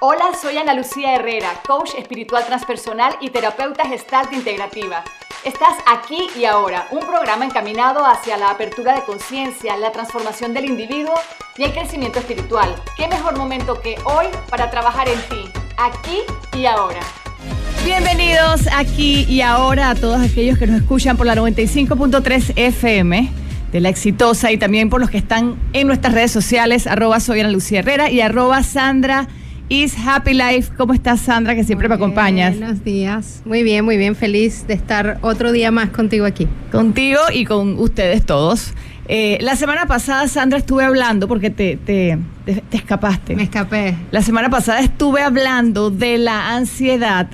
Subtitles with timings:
[0.00, 5.02] Hola, soy Ana Lucía Herrera, coach espiritual transpersonal y terapeuta gestalt integrativa.
[5.42, 10.66] Estás aquí y ahora, un programa encaminado hacia la apertura de conciencia, la transformación del
[10.66, 11.14] individuo
[11.56, 12.74] y el crecimiento espiritual.
[12.98, 16.18] ¿Qué mejor momento que hoy para trabajar en ti, aquí
[16.54, 17.00] y ahora?
[17.82, 23.30] Bienvenidos aquí y ahora a todos aquellos que nos escuchan por la 95.3 FM
[23.72, 27.40] de la exitosa y también por los que están en nuestras redes sociales, arroba soy
[27.40, 29.26] Ana Lucía Herrera y arroba Sandra
[29.68, 30.72] Is Happy Life.
[30.76, 32.56] ¿Cómo estás, Sandra, que siempre me acompañas?
[32.56, 33.42] Buenos días.
[33.44, 34.14] Muy bien, muy bien.
[34.14, 36.46] Feliz de estar otro día más contigo aquí.
[36.70, 38.74] Contigo y con ustedes todos.
[39.08, 43.34] Eh, la semana pasada, Sandra, estuve hablando porque te, te, te, te escapaste.
[43.34, 43.96] Me escapé.
[44.12, 47.28] La semana pasada estuve hablando de la ansiedad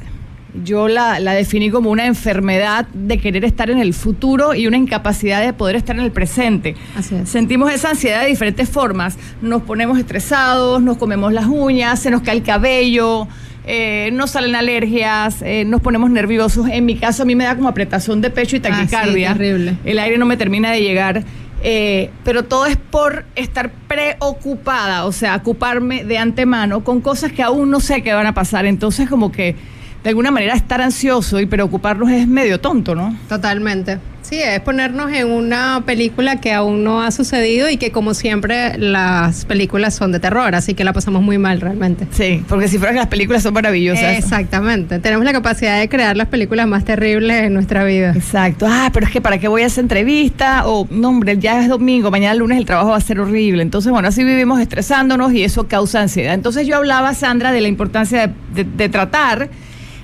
[0.54, 4.76] yo la, la, definí como una enfermedad de querer estar en el futuro y una
[4.76, 6.74] incapacidad de poder estar en el presente.
[6.96, 7.28] Así es.
[7.28, 9.16] Sentimos esa ansiedad de diferentes formas.
[9.40, 13.28] Nos ponemos estresados, nos comemos las uñas, se nos cae el cabello,
[13.64, 16.68] eh, nos salen alergias, eh, nos ponemos nerviosos.
[16.68, 19.30] En mi caso, a mí me da como apretación de pecho y taquicardia.
[19.30, 19.76] Ah, sí, terrible.
[19.84, 21.24] El aire no me termina de llegar.
[21.64, 27.40] Eh, pero todo es por estar preocupada, o sea, ocuparme de antemano con cosas que
[27.40, 28.66] aún no sé qué van a pasar.
[28.66, 29.54] Entonces, como que
[30.02, 33.16] de alguna manera estar ansioso y preocuparnos es medio tonto, ¿no?
[33.28, 33.98] Totalmente.
[34.22, 38.78] Sí, es ponernos en una película que aún no ha sucedido y que como siempre
[38.78, 42.06] las películas son de terror, así que la pasamos muy mal realmente.
[42.12, 44.16] Sí, porque si fueran las películas son maravillosas.
[44.16, 45.00] Exactamente.
[45.00, 48.12] Tenemos la capacidad de crear las películas más terribles en nuestra vida.
[48.14, 48.66] Exacto.
[48.68, 51.68] Ah, pero es que para qué voy a hacer entrevista o no, hombre, ya es
[51.68, 53.62] domingo, mañana lunes el trabajo va a ser horrible.
[53.62, 56.34] Entonces, bueno, así vivimos estresándonos y eso causa ansiedad.
[56.34, 59.50] Entonces yo hablaba, Sandra, de la importancia de, de, de tratar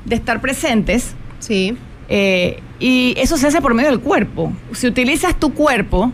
[0.09, 1.15] de estar presentes.
[1.39, 1.77] Sí.
[2.09, 4.53] Eh, y eso se hace por medio del cuerpo.
[4.73, 6.13] Si utilizas tu cuerpo,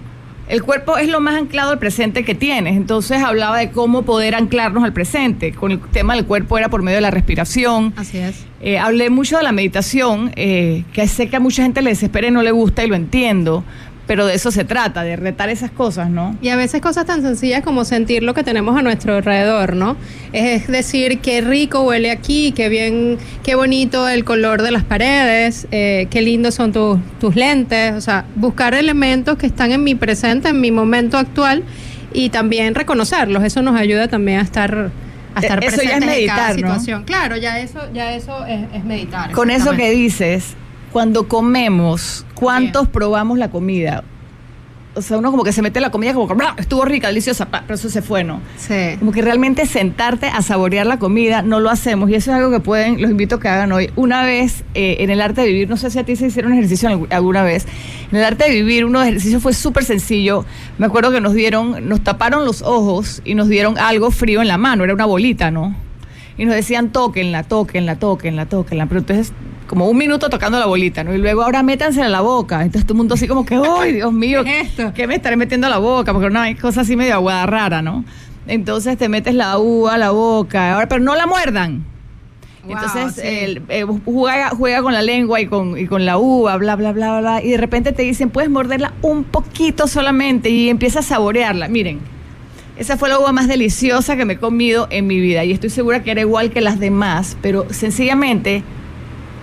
[0.49, 2.77] el cuerpo es lo más anclado al presente que tienes.
[2.77, 5.53] Entonces hablaba de cómo poder anclarnos al presente.
[5.53, 7.95] Con el tema del cuerpo era por medio de la respiración.
[7.97, 8.45] Así es.
[8.61, 12.29] Eh, hablé mucho de la meditación, eh, que sé que a mucha gente le desespera
[12.29, 13.65] y no le gusta y lo entiendo
[14.07, 16.37] pero de eso se trata, de retar esas cosas, ¿no?
[16.43, 19.97] Y a veces cosas tan sencillas como sentir lo que tenemos a nuestro alrededor, ¿no?
[20.33, 25.67] Es decir, qué rico huele aquí, qué bien, qué bonito el color de las paredes,
[25.71, 29.95] eh, qué lindos son tu, tus lentes, o sea, buscar elementos que están en mi
[29.95, 31.63] presente, en mi momento actual
[32.13, 34.91] y también reconocerlos, eso nos ayuda también a estar
[35.35, 36.55] a estar eso ya es meditar, en cada ¿no?
[36.55, 37.05] situación.
[37.05, 39.33] Claro, ya eso, ya eso es, es meditar.
[39.33, 40.55] Con eso que dices,
[40.95, 42.93] cuando comemos, ¿cuántos Bien.
[42.93, 44.05] probamos la comida?
[44.95, 47.75] O sea, uno como que se mete la comida como que estuvo rica, deliciosa, pero
[47.75, 48.41] eso se fue, ¿no?
[48.57, 48.95] Sí.
[49.01, 52.11] Como que realmente sentarte a saborear la comida, no lo hacemos.
[52.11, 53.91] Y eso es algo que pueden, los invito a que hagan hoy.
[53.97, 56.53] Una vez eh, en el arte de vivir, no sé si a ti se hicieron
[56.53, 57.67] ejercicio alguna vez,
[58.13, 60.45] en el arte de vivir uno de ejercicios fue súper sencillo.
[60.79, 64.47] Me acuerdo que nos dieron, nos taparon los ojos y nos dieron algo frío en
[64.47, 65.75] la mano, era una bolita, ¿no?
[66.37, 68.87] Y nos decían, tóquenla, tóquenla, tóquenla, tóquenla.
[68.87, 69.33] Pero entonces
[69.67, 71.15] como un minuto tocando la bolita, ¿no?
[71.15, 72.63] Y luego ahora métanse en la boca.
[72.63, 74.45] Entonces todo el mundo así como que, ¡ay, Dios mío!
[74.45, 74.93] ¿Qué, es esto?
[74.95, 76.13] ¿Qué me estaré metiendo a la boca?
[76.13, 78.05] Porque no hay cosa así medio aguada rara, ¿no?
[78.47, 81.85] Entonces te metes la uva a la boca, ahora, pero no la muerdan.
[82.65, 83.63] Wow, Entonces sí.
[83.69, 87.21] eh, juega, juega con la lengua y con, y con la uva, bla, bla, bla,
[87.21, 87.43] bla.
[87.43, 91.69] Y de repente te dicen, puedes morderla un poquito solamente y empiezas a saborearla.
[91.69, 92.01] Miren,
[92.77, 95.71] esa fue la uva más deliciosa que me he comido en mi vida y estoy
[95.71, 98.65] segura que era igual que las demás, pero sencillamente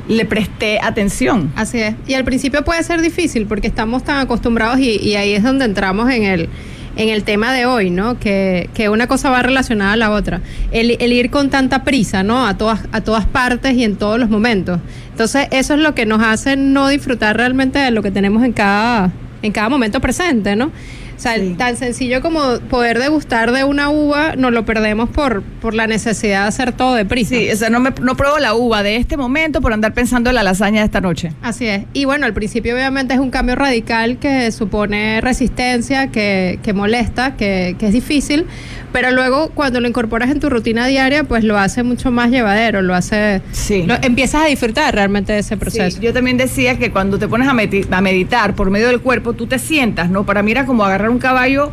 [0.08, 1.52] le presté atención.
[1.56, 1.96] Así es.
[2.08, 6.12] Y al principio puede ser difícil porque estamos tan acostumbrados y, ahí es donde entramos
[6.12, 6.50] en el,
[6.98, 8.20] en el tema de hoy, ¿no?
[8.20, 10.42] Que, que una cosa va relacionada a la otra.
[10.72, 12.46] El, el, ir con tanta prisa, ¿no?
[12.46, 14.80] A todas, a todas partes y en todos los momentos.
[15.12, 18.52] Entonces, eso es lo que nos hace no disfrutar realmente de lo que tenemos en
[18.52, 19.12] cada,
[19.42, 20.72] en cada momento presente, ¿no?
[21.22, 21.54] O sea, sí.
[21.56, 26.42] tan sencillo como poder degustar de una uva, nos lo perdemos por, por la necesidad
[26.42, 27.36] de hacer todo deprisa.
[27.36, 30.32] Sí, o sea, no, me, no pruebo la uva de este momento por andar pensando
[30.32, 31.32] en la lasaña de esta noche.
[31.44, 31.84] Así es.
[31.94, 37.36] Y bueno, al principio obviamente es un cambio radical que supone resistencia, que, que molesta,
[37.38, 38.48] que, que, es difícil,
[38.92, 42.82] pero luego cuando lo incorporas en tu rutina diaria, pues lo hace mucho más llevadero,
[42.82, 43.44] lo hace...
[43.52, 43.84] Sí.
[43.84, 45.98] Lo, empiezas a disfrutar realmente de ese proceso.
[45.98, 49.34] Sí, yo también decía que cuando te pones a, a meditar por medio del cuerpo,
[49.34, 50.26] tú te sientas, ¿no?
[50.26, 51.72] Para mí era como agarrar un caballo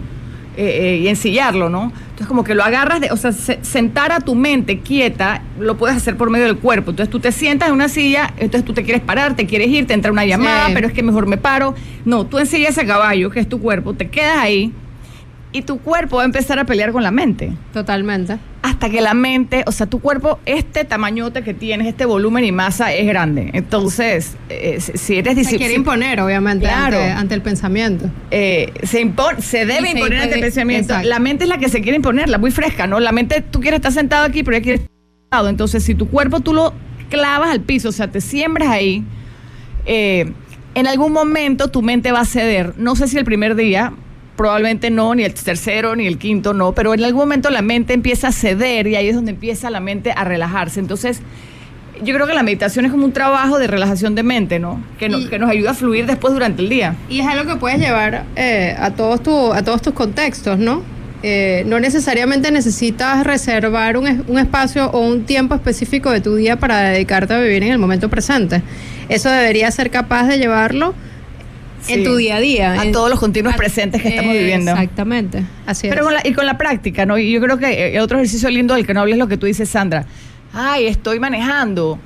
[0.57, 1.93] eh, eh, y ensillarlo, ¿no?
[1.95, 5.77] Entonces como que lo agarras, de, o sea, se, sentar a tu mente quieta, lo
[5.77, 6.91] puedes hacer por medio del cuerpo.
[6.91, 9.87] Entonces tú te sientas en una silla, entonces tú te quieres parar, te quieres ir,
[9.87, 10.73] te entra una llamada, sí.
[10.75, 11.77] pero es que mejor me paro.
[12.05, 14.73] No, tú ensillas ese caballo, que es tu cuerpo, te quedas ahí
[15.53, 17.53] y tu cuerpo va a empezar a pelear con la mente.
[17.73, 18.39] Totalmente.
[18.69, 22.53] Hasta que la mente, o sea, tu cuerpo, este tamañote que tienes, este volumen y
[22.53, 23.51] masa es grande.
[23.55, 26.99] Entonces, eh, si eres Se quiere imponer, obviamente, claro.
[26.99, 28.11] ante, ante el pensamiento.
[28.31, 30.93] Eh, se, impone, se debe se imponer ante el pensamiento.
[30.93, 31.09] exacto.
[31.09, 33.01] La mente es la que se quiere imponer, la muy fresca, ¿no?
[33.01, 34.83] La mente, tú quieres estar sentado aquí, pero ya quieres
[35.49, 36.75] Entonces, si tu cuerpo tú lo
[37.09, 39.03] clavas al piso, o sea, te siembras ahí,
[39.87, 40.31] eh,
[40.75, 42.75] en algún momento tu mente va a ceder.
[42.77, 43.95] No sé si el primer día,
[44.39, 47.93] probablemente no, ni el tercero, ni el quinto, no, pero en algún momento la mente
[47.93, 50.79] empieza a ceder y ahí es donde empieza la mente a relajarse.
[50.79, 51.21] Entonces,
[52.05, 54.81] yo creo que la meditación es como un trabajo de relajación de mente, ¿no?
[54.97, 56.95] Que, que nos ayuda a fluir después durante el día.
[57.11, 60.83] Y es algo que puedes llevar eh, a, todos tu, a todos tus contextos, ¿no?
[61.25, 66.61] Eh, no necesariamente necesitas reservar un, un, espacio o un tiempo específico de tu día
[66.61, 68.63] para dedicarte a vivir en el momento presente.
[69.09, 70.95] Eso debería ser capaz de llevarlo
[71.87, 72.81] en tu día a día.
[72.81, 74.73] A todos los continuos presentes que estamos viviendo.
[74.73, 77.19] Exactamente, así Pero y con la práctica, ¿no?
[77.19, 79.37] Y yo creo que eh, otro ejercicio lindo del que no hables es lo que
[79.37, 80.07] tú dices, Sandra.
[80.53, 81.99] Ay, estoy manejando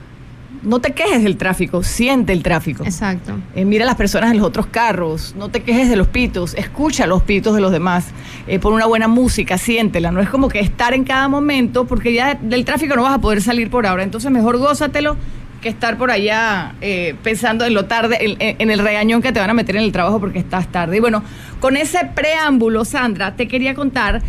[0.63, 2.85] no te quejes del tráfico, siente el tráfico.
[2.85, 3.39] Exacto.
[3.55, 6.55] Eh, mira a las personas en los otros carros, no te quejes de los pitos,
[6.55, 8.07] escucha los pitos de los demás,
[8.47, 10.13] eh, pon una buena música, siéntela.
[10.13, 13.21] No es como que estar en cada momento, porque ya del tráfico no vas a
[13.21, 14.03] poder salir por ahora.
[14.03, 15.17] Entonces mejor gózatelo
[15.63, 19.49] que estar por allá eh, pensando en lo tarde, en, el regañón que te van
[19.49, 20.99] a meter en el trabajo porque estás tarde.
[20.99, 21.25] Y bueno,
[21.61, 24.23] con ese preámbulo, Sandra, te quería contar,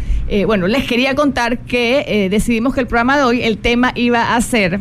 [0.45, 4.41] bueno, les quería contar que decidimos que el programa de hoy, el tema iba a
[4.41, 4.79] ser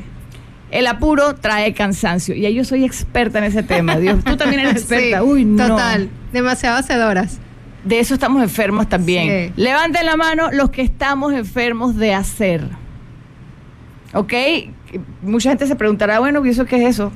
[0.72, 2.34] el apuro trae cansancio.
[2.34, 3.96] Y yo soy experta en ese tema.
[3.96, 5.22] Dios, tú también eres experta.
[5.22, 5.69] Uy, no.
[5.69, 7.38] Total, demasiado hacedoras.
[7.84, 9.52] De eso estamos enfermos también.
[9.56, 12.62] Levanten la mano los que estamos enfermos de hacer.
[14.14, 14.32] ¿Ok?
[15.23, 17.12] Mucha gente se preguntará, bueno, ¿y eso qué es eso?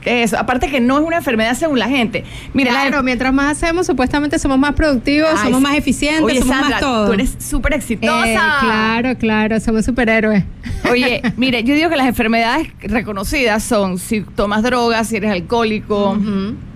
[0.00, 0.40] ¿Qué es eso?
[0.40, 2.24] Aparte que no es una enfermedad según la gente.
[2.54, 7.06] Mira, claro, mientras más hacemos, supuestamente somos más productivos, somos más eficientes, somos más todo.
[7.08, 8.28] Tú eres súper exitosa.
[8.28, 10.44] Eh, claro, claro, somos superhéroes.
[10.90, 16.16] Oye, mire, yo digo que las enfermedades reconocidas son si tomas drogas, si eres alcohólico,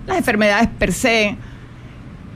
[0.05, 1.37] las enfermedades per se.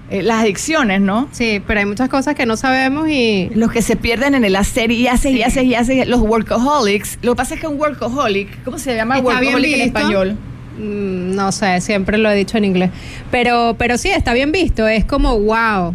[0.09, 1.27] Eh, las adicciones, ¿no?
[1.31, 3.49] Sí, pero hay muchas cosas que no sabemos y...
[3.53, 7.19] Los que se pierden en el hacer y haces y haces y haces, los workaholics.
[7.21, 10.37] Lo que pasa es que un workaholic, ¿cómo se llama workaholic en español?
[10.77, 12.91] Mm, no sé, siempre lo he dicho en inglés.
[13.31, 14.87] Pero, pero sí, está bien visto.
[14.87, 15.93] Es como, wow,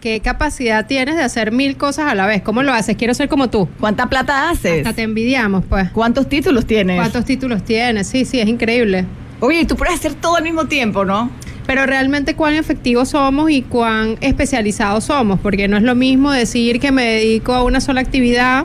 [0.00, 2.42] qué capacidad tienes de hacer mil cosas a la vez.
[2.42, 2.96] ¿Cómo lo haces?
[2.96, 3.68] Quiero ser como tú.
[3.80, 4.78] ¿Cuánta plata haces?
[4.78, 5.90] Hasta te envidiamos, pues.
[5.90, 6.96] ¿Cuántos títulos tienes?
[6.96, 8.06] ¿Cuántos títulos tienes?
[8.06, 9.06] Sí, sí, es increíble.
[9.40, 11.30] Oye, y tú puedes hacer todo al mismo tiempo, ¿no?
[11.70, 16.80] Pero realmente cuán efectivos somos y cuán especializados somos, porque no es lo mismo decir
[16.80, 18.64] que me dedico a una sola actividad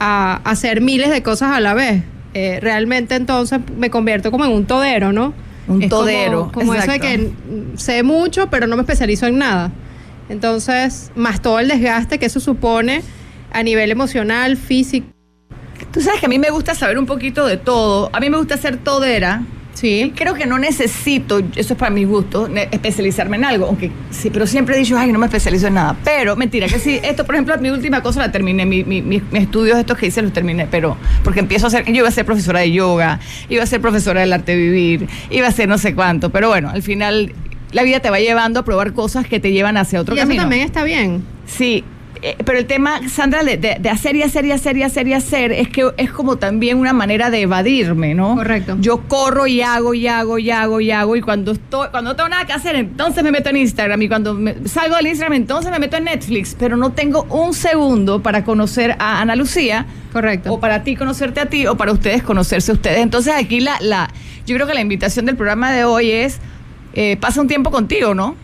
[0.00, 2.02] a hacer miles de cosas a la vez.
[2.32, 5.34] Eh, realmente entonces me convierto como en un todero, ¿no?
[5.68, 6.50] Un todero.
[6.54, 7.32] Como, eso de que
[7.76, 9.70] sé mucho, pero no me especializo en nada.
[10.30, 13.02] Entonces, más todo el desgaste que eso supone
[13.52, 15.06] a nivel emocional, físico.
[15.92, 18.08] Tú sabes que a mí me gusta saber un poquito de todo.
[18.14, 19.42] A mí me gusta ser todera
[19.82, 20.12] Sí.
[20.14, 24.46] Creo que no necesito, eso es para mi gusto, especializarme en algo, aunque sí, pero
[24.46, 25.96] siempre he dicho, ay, no me especializo en nada.
[26.04, 29.22] Pero mentira, que sí, esto, por ejemplo, mi última cosa la terminé, mi, mi, mis
[29.32, 32.24] estudios estos que hice los terminé, pero porque empiezo a ser, yo iba a ser
[32.24, 33.18] profesora de yoga,
[33.48, 36.46] iba a ser profesora del arte de vivir, iba a ser no sé cuánto, pero
[36.46, 37.32] bueno, al final
[37.72, 40.34] la vida te va llevando a probar cosas que te llevan hacia otro y camino.
[40.34, 41.24] Eso también está bien.
[41.46, 41.82] Sí,
[42.20, 45.12] eh, pero el tema, Sandra, de, de, hacer y hacer y hacer y hacer y
[45.12, 48.36] hacer, es que es como también una manera de evadirme, ¿no?
[48.36, 48.76] Correcto.
[48.80, 52.16] Yo corro y hago y hago y hago y hago y cuando estoy, cuando no
[52.16, 55.70] tengo nada que hacer, entonces me meto en Instagram y cuando salgo del Instagram, entonces
[55.72, 59.86] me meto en Netflix, pero no tengo un segundo para conocer a Ana Lucía.
[60.12, 60.52] Correcto.
[60.52, 62.98] O para ti conocerte a ti o para ustedes conocerse a ustedes.
[62.98, 64.10] Entonces aquí la, la,
[64.46, 66.38] yo creo que la invitación del programa de hoy es,
[66.94, 68.36] eh, pasa un tiempo contigo, ¿no?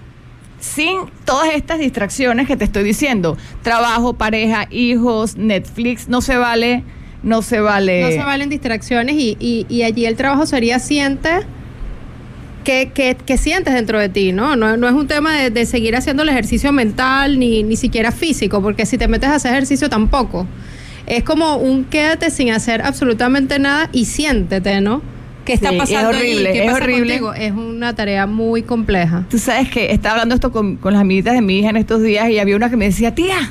[0.61, 3.37] Sin todas estas distracciones que te estoy diciendo.
[3.63, 6.83] Trabajo, pareja, hijos, Netflix, no se vale,
[7.23, 8.03] no se vale.
[8.03, 9.37] No se valen distracciones y,
[9.69, 11.31] y, allí el trabajo sería siente.
[12.65, 14.33] ¿Qué, qué, sientes dentro de ti?
[14.33, 14.55] ¿no?
[14.55, 18.13] No, no es un tema de, de, seguir haciendo el ejercicio mental ni, ni siquiera
[18.13, 20.47] físico, porque si te metes a hacer ejercicio tampoco.
[21.07, 25.01] Es como un quédate sin hacer absolutamente nada y siéntete, ¿no?
[25.49, 26.11] ¿Qué está pasando?
[26.11, 27.21] Es horrible, es horrible.
[27.39, 29.25] Es una tarea muy compleja.
[29.31, 32.29] Tú sabes que estaba hablando esto con, las amiguitas de mi hija en estos días
[32.29, 33.51] y había una que me decía, tía,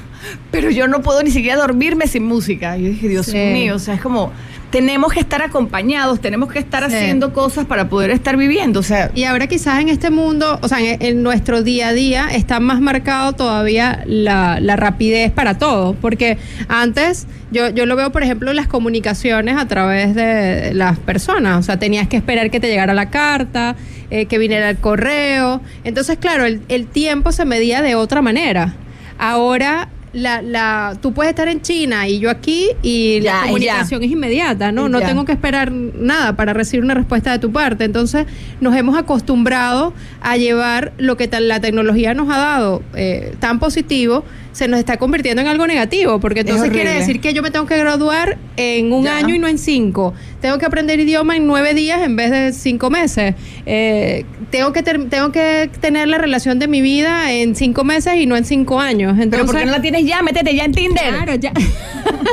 [0.51, 2.77] pero yo no puedo ni siquiera dormirme sin música.
[2.77, 4.31] Y yo dije, Dios mío, o sea, es como
[4.71, 8.79] tenemos que estar acompañados, tenemos que estar haciendo cosas para poder estar viviendo.
[8.81, 12.27] O sea, y ahora quizás en este mundo, o sea, en, nuestro día a día
[12.31, 18.23] está más marcado todavía la, rapidez para todo, porque antes yo, yo lo veo, por
[18.23, 22.67] ejemplo, las comunicaciones a través de las personas, o sea, tenías que esperar que te
[22.67, 23.75] llegara la carta,
[24.11, 28.75] eh, que viniera el correo, entonces, claro, el, el tiempo se medía de otra manera.
[29.17, 34.11] Ahora la, la, tú puedes estar en China y yo aquí y la comunicación es
[34.11, 34.89] inmediata, ¿no?
[34.89, 37.83] No tengo que esperar nada para recibir una respuesta de tu parte.
[37.83, 38.25] Entonces,
[38.59, 44.23] nos hemos acostumbrado a llevar lo que la tecnología nos ha dado eh, tan positivo
[44.57, 47.67] se nos está convirtiendo en algo negativo, porque entonces quiere decir que yo me tengo
[47.67, 50.15] que graduar en un año y no en cinco.
[50.41, 53.35] Tengo que aprender idioma en nueve días en vez de cinco meses.
[53.67, 58.25] Eh, tengo, que tengo que tener la relación de mi vida en cinco meses y
[58.25, 59.11] no en cinco años.
[59.19, 60.23] Entonces, Pero ¿por qué no la tienes ya?
[60.23, 61.13] Métete ya en Tinder.
[61.13, 61.53] Claro, ya.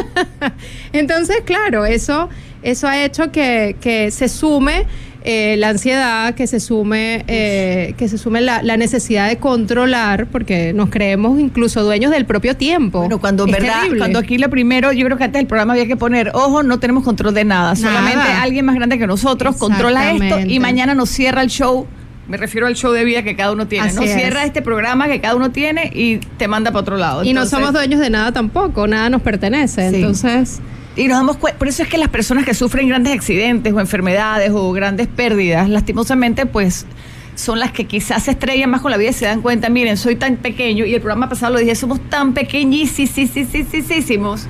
[0.95, 2.31] entonces, claro, eso,
[2.63, 4.87] eso ha hecho que, que se sume
[5.27, 10.75] eh, la ansiedad, que se sume, eh, que se sume la, necesidad de controlar, porque
[10.75, 12.99] nos creemos incluso dueños del propio tiempo.
[12.99, 15.97] Bueno, cuando verdad, cuando aquí lo primero, yo creo que antes del programa había que
[15.97, 20.41] poner, ojo, no tenemos control de nada, solamente alguien más grande que nosotros controla esto
[20.41, 21.87] y mañana nos cierra el show
[22.27, 23.93] me refiero al show de vida que cada uno tiene.
[23.93, 27.25] Nos cierra este programa que cada uno tiene y te manda para otro lado.
[27.25, 29.87] y no somos dueños de nada tampoco, nada nos pertenece.
[29.87, 30.61] Entonces.
[30.97, 34.51] Y nos damos por eso es que las personas que sufren grandes accidentes o enfermedades
[34.53, 36.87] o grandes pérdidas, lastimosamente, pues
[37.35, 39.97] son las que quizás se estrellan más con la vida y se dan cuenta, miren,
[39.97, 44.47] soy tan pequeño, y el programa pasado lo dije, somos tan pequeñísimos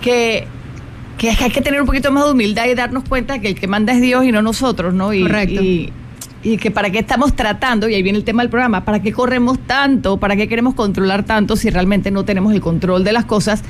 [0.00, 0.46] que,
[1.18, 3.66] que hay que tener un poquito más de humildad y darnos cuenta que el que
[3.66, 5.12] manda es Dios y no nosotros, ¿no?
[5.12, 5.60] Y, Correcto.
[5.60, 5.92] Y,
[6.44, 9.12] y que para qué estamos tratando, y ahí viene el tema del programa, para qué
[9.12, 13.24] corremos tanto, para qué queremos controlar tanto si realmente no tenemos el control de las
[13.24, 13.64] cosas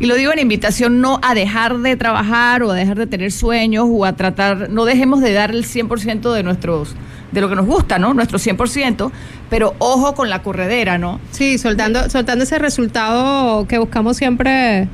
[0.00, 3.30] y lo digo en invitación no a dejar de trabajar o a dejar de tener
[3.30, 6.96] sueños o a tratar, no dejemos de dar el 100% de nuestros
[7.32, 8.12] de lo que nos gusta, ¿no?
[8.12, 9.12] Nuestro 100%,
[9.50, 11.20] pero ojo con la corredera, ¿no?
[11.30, 14.88] Sí, soltando soltando ese resultado que buscamos siempre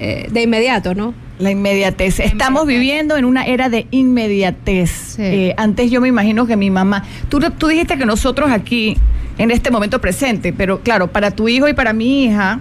[0.00, 1.14] eh, de inmediato, ¿no?
[1.38, 2.20] La inmediatez.
[2.20, 5.18] Estamos viviendo en una era de inmediatez.
[5.18, 8.96] Eh, antes yo me imagino que mi mamá, tú, tú dijiste que nosotros aquí,
[9.38, 12.60] en este momento presente, pero claro, para tu hijo y para mi hija,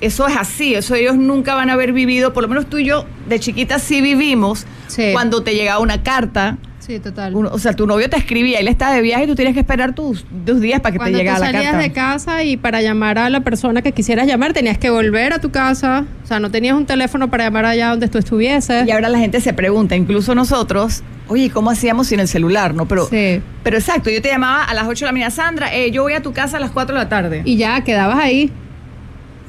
[0.00, 2.84] eso es así, eso ellos nunca van a haber vivido, por lo menos tú y
[2.84, 4.66] yo de chiquita sí vivimos
[5.12, 6.58] cuando te llegaba una carta.
[6.78, 7.34] Sí, total.
[7.34, 9.92] o sea, tu novio te escribía, él estaba de viaje y tú tienes que esperar
[9.92, 11.58] tus dos días para que te llegara la carta.
[11.58, 15.32] salías de casa y para llamar a la persona que quisieras llamar tenías que volver
[15.32, 18.86] a tu casa, o sea, no tenías un teléfono para llamar allá donde tú estuvieses.
[18.86, 22.72] Y ahora la gente se pregunta, incluso nosotros, oye, ¿cómo hacíamos sin el celular?
[22.72, 25.90] No, pero, pero exacto, yo te llamaba a las 8 de la mañana, Sandra, eh,
[25.90, 27.42] yo voy a tu casa a las 4 de la tarde.
[27.44, 28.52] Y ya, quedabas ahí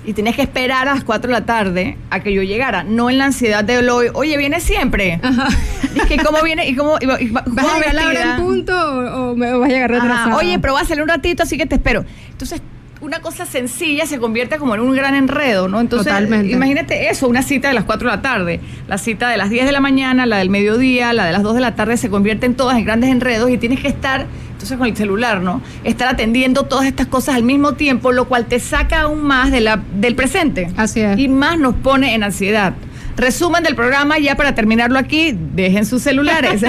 [0.07, 3.09] y tenías que esperar a las 4 de la tarde a que yo llegara, no
[3.09, 5.19] en la ansiedad de hoy, oye, viene siempre.
[5.21, 5.49] Ajá.
[5.93, 6.65] Dije, ¿cómo viene?
[6.65, 9.91] ¿Y cómo, ¿Vas a llegar a la hora en punto o, me vas a llegar
[9.91, 10.37] retrasada?
[10.37, 12.05] Oye, pero va a salir un ratito, así que te espero.
[12.31, 12.61] Entonces,
[13.07, 15.79] una cosa sencilla se convierte como en un gran enredo, ¿no?
[15.79, 16.13] Entonces,
[16.49, 19.65] imagínate eso, una cita de las 4 de la tarde, la cita de las 10
[19.65, 22.55] de la mañana, la del mediodía, la de las 2 de la tarde, se convierten
[22.55, 25.61] todas en grandes enredos y tienes que estar entonces con el celular, ¿no?
[25.85, 29.61] Estar atendiendo todas estas cosas al mismo tiempo, lo cual te saca aún más de
[29.61, 30.69] la, del presente.
[30.75, 31.17] Así es.
[31.17, 32.73] Y más nos pone en ansiedad.
[33.15, 36.61] Resumen del programa, ya para terminarlo aquí, dejen sus celulares.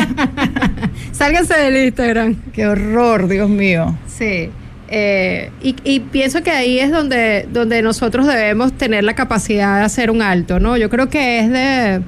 [1.12, 2.36] Sálganse del Instagram.
[2.52, 3.96] Qué horror, Dios mío.
[4.06, 4.50] Sí.
[4.90, 10.10] Eh, y, pienso que ahí es donde, donde nosotros debemos tener la capacidad de hacer
[10.10, 10.76] un alto, ¿no?
[10.76, 12.02] Yo creo que es de,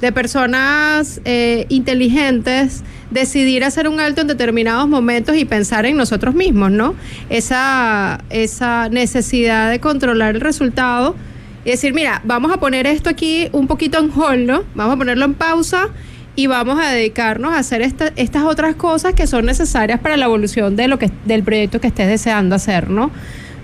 [0.00, 6.34] de personas eh, inteligentes decidir hacer un alto en determinados momentos y pensar en nosotros
[6.34, 6.94] mismos, ¿no?
[7.30, 11.16] Esa, esa necesidad de controlar el resultado
[11.64, 14.64] y decir, mira, vamos a poner esto aquí un poquito en hold, ¿no?
[14.74, 15.88] Vamos a ponerlo en pausa
[16.36, 20.76] y vamos a dedicarnos a hacer estas otras cosas que son necesarias para la evolución
[20.76, 23.10] de lo que, del proyecto que estés deseando hacer, ¿no?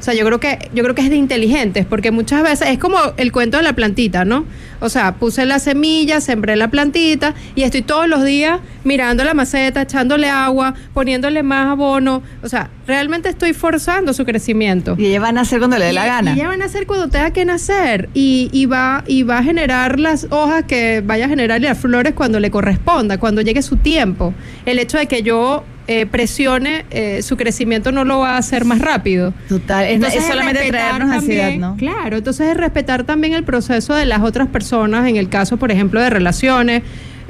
[0.03, 2.79] O sea, yo creo que yo creo que es de inteligentes, porque muchas veces es
[2.79, 4.45] como el cuento de la plantita, ¿no?
[4.81, 9.33] O sea, puse la semilla, sembré la plantita y estoy todos los días mirando la
[9.33, 12.21] maceta, echándole agua, poniéndole más abono.
[12.43, 14.97] O sea, realmente estoy forzando su crecimiento.
[14.99, 16.33] Y ella va a nacer cuando le dé la gana.
[16.33, 18.09] Y ella va a nacer cuando tenga que nacer.
[18.13, 22.15] Y, y, va, y va a generar las hojas que vaya a generar las flores
[22.15, 24.35] cuando le corresponda, cuando llegue su tiempo.
[24.67, 28.65] El hecho de que yo eh, presione, eh, su crecimiento no lo va a hacer
[28.65, 29.35] más rápido.
[29.49, 31.77] Total, es, solamente traernos ansiedad, ¿no?
[31.77, 35.71] Claro, entonces es respetar también el proceso de las otras personas, en el caso, por
[35.71, 36.83] ejemplo, de relaciones,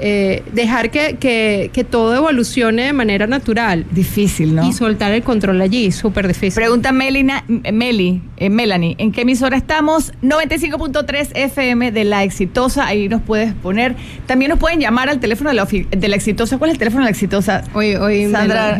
[0.05, 3.87] eh, dejar que, que, que, todo evolucione de manera natural.
[3.93, 4.69] Difícil, ¿no?
[4.69, 6.55] Y soltar el control allí, súper difícil.
[6.55, 10.13] Pregunta Melina, Meli, eh, Melanie, ¿en qué emisora estamos?
[10.23, 13.95] 95.3 FM de La Exitosa, ahí nos puedes poner.
[14.27, 16.59] También nos pueden llamar al teléfono de la, de la Exitosa.
[16.59, 17.63] ¿Cuál es el teléfono de la Exitosa?
[17.73, 18.77] Hoy, hoy, Sandra,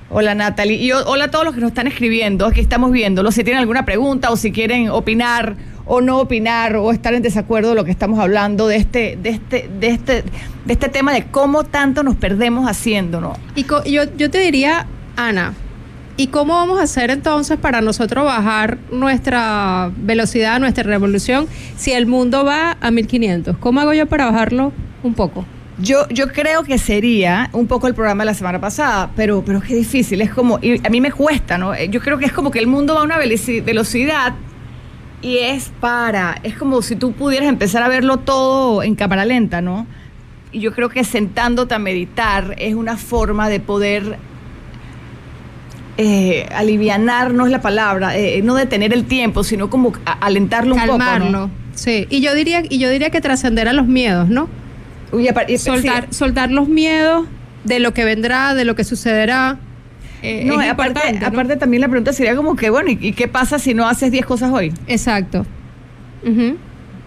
[0.09, 0.77] Hola Natalie.
[0.77, 3.33] Y hola a todos los que nos están escribiendo, aquí estamos viéndolo.
[3.33, 7.71] Si tienen alguna pregunta o si quieren opinar o no opinar o estar en desacuerdo
[7.71, 10.25] de lo que estamos hablando de este, de este, de este,
[10.65, 13.35] de este tema de cómo tanto nos perdemos haciendo, ¿no?
[13.55, 14.87] Y yo, yo te diría,
[15.17, 15.55] Ana,
[16.17, 21.47] ¿y cómo vamos a hacer entonces para nosotros bajar nuestra velocidad, nuestra revolución,
[21.77, 23.57] si el mundo va a 1500?
[23.59, 24.73] ¿Cómo hago yo para bajarlo
[25.03, 25.45] un poco?
[25.79, 29.61] Yo, yo creo que sería un poco el programa de la semana pasada, pero, pero
[29.61, 31.75] qué difícil, es como, y a mí me cuesta, ¿no?
[31.75, 34.35] Eh, Yo creo que es como que el mundo va a una veloci- velocidad
[35.21, 39.61] y es para, es como si tú pudieras empezar a verlo todo en cámara lenta,
[39.61, 39.87] ¿no?
[40.51, 44.17] Y yo creo que sentándote a meditar es una forma de poder
[45.99, 46.47] eh,
[47.33, 50.99] no es la palabra, eh, no detener el tiempo, sino como alentarlo un poco.
[51.31, 51.51] ¿no?
[51.75, 54.49] Sí, y yo diría, y yo diría que trascender a los miedos, ¿no?
[55.21, 56.15] Y- Soltar, sí.
[56.15, 57.27] soltar los miedos
[57.65, 59.59] de lo que vendrá, de lo que sucederá.
[60.23, 63.29] Eh, No, es aparte, aparte también la pregunta sería como que, bueno, ¿y, y qué
[63.29, 64.73] pasa si no haces 10 cosas hoy?
[64.87, 65.45] Exacto.
[66.25, 66.57] Ujú.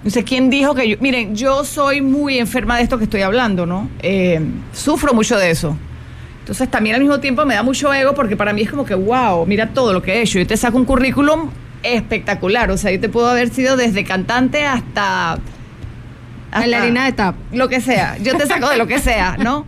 [0.03, 0.97] No sé, ¿quién dijo que yo...?
[1.01, 3.89] Miren, yo soy muy enferma de esto que estoy hablando, ¿no?
[4.01, 4.39] Eh,
[4.73, 5.75] sufro mucho de eso.
[6.41, 8.95] Entonces también al mismo tiempo me da mucho ego porque para mí es como que,
[8.95, 10.39] wow, mira todo lo que he hecho.
[10.39, 11.49] Yo te saco un currículum
[11.83, 12.71] espectacular.
[12.71, 15.39] O sea, yo te puedo haber sido desde cantante hasta...
[16.51, 17.35] hasta Bailarina de tap.
[17.51, 18.17] Lo que sea.
[18.17, 19.65] Yo te saco de lo que sea, ¿no?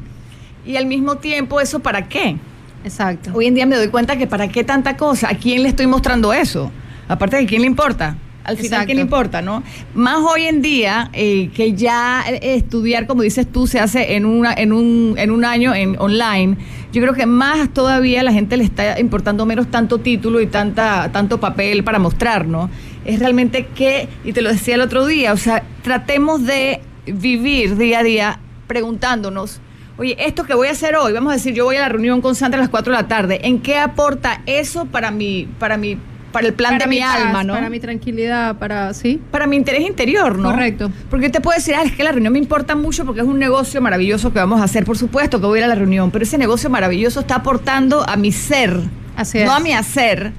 [0.66, 2.38] Y al mismo tiempo, ¿eso para qué?
[2.84, 3.32] Exacto.
[3.34, 5.88] Hoy en día me doy cuenta que para qué tanta cosa, ¿a quién le estoy
[5.88, 6.72] mostrando eso?
[7.08, 8.16] Aparte de quién le importa.
[8.44, 8.86] Al final, Exacto.
[8.88, 9.62] ¿quién le importa, no?
[9.94, 14.26] Más hoy en día, eh, que ya eh, estudiar, como dices tú, se hace en,
[14.26, 16.58] una, en, un, en un año en online,
[16.92, 21.12] yo creo que más todavía la gente le está importando menos tanto título y tanta,
[21.12, 22.70] tanto papel para mostrar, ¿no?
[23.06, 27.78] Es realmente que, y te lo decía el otro día, o sea, tratemos de vivir
[27.78, 29.60] día a día preguntándonos,
[29.98, 32.22] oye, esto que voy a hacer hoy, vamos a decir, yo voy a la reunión
[32.22, 35.78] con Sandra a las 4 de la tarde, ¿en qué aporta eso para mi, para
[35.78, 35.98] mi,
[36.32, 37.54] para el plan Para de mi, paz, alma, ¿no?
[37.54, 38.94] Para mi tranquilidad, para...
[38.94, 39.22] ¿Sí?
[39.32, 40.52] para mi interés interior, ¿no?
[40.52, 40.92] Correcto.
[41.10, 43.28] Porque yo te puedo decir, ah, es que la reunión me importa mucho porque es
[43.28, 44.86] un negocio maravilloso que vamos a hacer.
[44.86, 48.08] Por supuesto que voy a ir a la reunión, pero ese negocio maravilloso está aportando
[48.08, 48.80] a mi ser,
[49.18, 49.50] Así no es.
[49.52, 50.32] a mi hacer,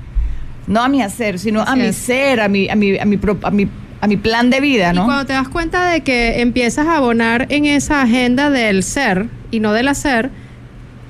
[0.66, 3.38] no a mi hacer, sino a mi ser, a mi, a mi, a mi, pro-
[3.42, 3.68] a mi,
[4.00, 5.04] a mi plan de vida, Y ¿no?
[5.04, 9.60] cuando te das cuenta de que empiezas a abonar en esa agenda del ser y
[9.60, 10.30] no del hacer,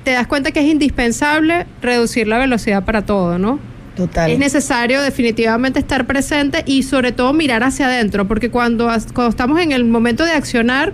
[0.03, 3.59] te das cuenta que es indispensable reducir la velocidad para todo, ¿no?
[3.95, 4.29] Total.
[4.31, 9.59] Es necesario definitivamente estar presente y sobre todo mirar hacia adentro, porque cuando, cuando estamos
[9.61, 10.93] en el momento de accionar,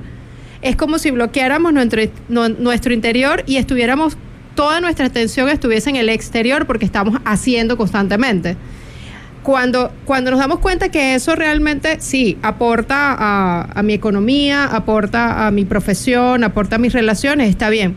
[0.62, 4.18] es como si bloqueáramos nuestro, no- nuestro interior y estuviéramos,
[4.60, 8.58] toda nuestra atención estuviese en el exterior porque estamos haciendo constantemente.
[9.42, 13.16] Cuando, cuando nos damos cuenta que eso realmente sí aporta
[13.74, 17.96] a, mi economía, aporta a mi profesión, aporta a mis relaciones, está bien.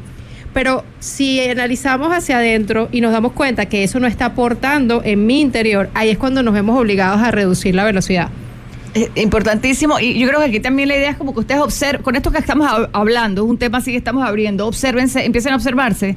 [0.55, 5.27] Pero si analizamos hacia adentro y nos damos cuenta que eso no está aportando en
[5.27, 8.29] mi interior, ahí es cuando nos vemos obligados a reducir la velocidad.
[8.95, 12.03] Eh, Importantísimo, y yo creo que aquí también la idea es como que ustedes observen,
[12.03, 15.55] con esto que estamos hab- hablando, es un tema así que estamos abriendo, obsérvense, empiecen
[15.55, 16.15] a observarse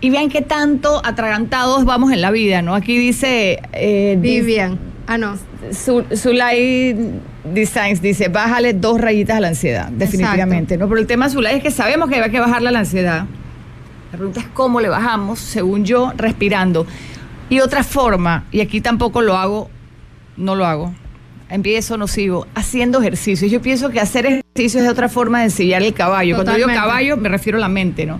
[0.00, 2.74] y vean qué tanto atragantados vamos en la vida, ¿no?
[2.74, 3.60] Aquí dice...
[3.72, 4.78] eh, Vivian.
[5.06, 5.38] Ah, no.
[6.14, 6.96] Zulay
[7.44, 10.88] Designs dice, bájale dos rayitas a la ansiedad, definitivamente, ¿no?
[10.88, 13.24] Pero el tema de Zulay es que sabemos que hay que bajarle a la ansiedad.
[14.12, 16.86] La pregunta es cómo le bajamos, según yo, respirando.
[17.48, 19.70] Y otra forma, y aquí tampoco lo hago,
[20.36, 20.92] no lo hago,
[21.48, 23.50] empiezo, no sigo, haciendo ejercicios.
[23.50, 26.34] Yo pienso que hacer ejercicios es otra forma de ensillar el caballo.
[26.34, 28.18] Cuando digo caballo, me refiero a la mente, ¿no?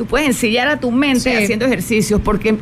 [0.00, 1.42] Tú puedes ensillar a tu mente Sí.
[1.44, 2.56] haciendo ejercicios porque,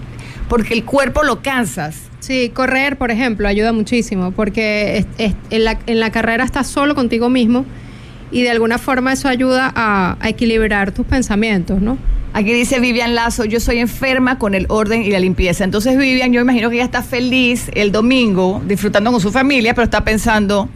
[0.48, 2.08] porque el cuerpo lo cansas.
[2.18, 6.66] Sí, correr, por ejemplo, ayuda muchísimo, porque es- es- en, la, en la carrera estás
[6.66, 7.64] solo contigo mismo
[8.32, 11.96] y de alguna forma eso ayuda a, a equilibrar tus pensamientos, ¿no?
[12.32, 15.62] Aquí dice Vivian Lazo, yo soy enferma con el orden y la limpieza.
[15.62, 19.84] Entonces Vivian, yo imagino que ella está feliz el domingo, disfrutando con su familia, pero
[19.84, 20.68] está pensando,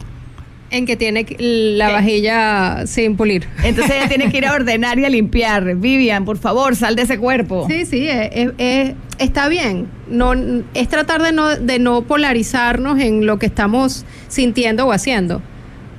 [0.73, 1.93] En que tiene la ¿Qué?
[1.93, 3.47] vajilla sin pulir.
[3.63, 5.75] entonces ella tiene que ir a ordenar y a limpiar.
[5.75, 7.67] Vivian, por favor, sal de ese cuerpo.
[7.69, 9.87] Sí, sí, es- es- es- está bien.
[10.09, 10.33] No,
[10.73, 15.41] es tratar de no, de no polarizarnos en lo que estamos sintiendo o haciendo.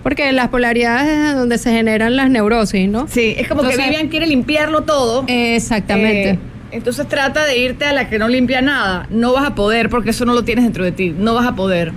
[0.03, 3.07] Porque las polaridades es donde se generan las neurosis, ¿no?
[3.09, 5.25] Sí, es como Entonces- que Vivian quiere limpiarlo todo.
[5.29, 6.31] Exactamente.
[6.31, 6.39] Eh,
[6.73, 9.07] Entonces trata de irte a la que no limpia nada.
[9.09, 11.15] No vas a poder porque eso no lo tienes dentro de ti.
[11.17, 11.93] No vas a poder.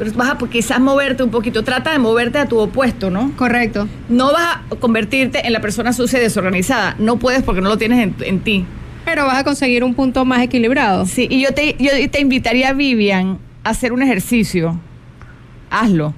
[0.00, 1.62] Pero vas a quizás moverte un poquito.
[1.62, 3.32] Trata de moverte a tu opuesto, ¿no?
[3.36, 3.86] Correcto.
[4.08, 6.96] No vas a convertirte en la persona sucia y desorganizada.
[6.98, 8.64] No puedes porque no lo tienes en, en ti.
[9.04, 11.04] Pero vas a conseguir un punto más equilibrado.
[11.04, 14.80] Sí, y yo te, yo te invitaría, Vivian, a hacer un ejercicio.
[15.68, 16.14] Hazlo.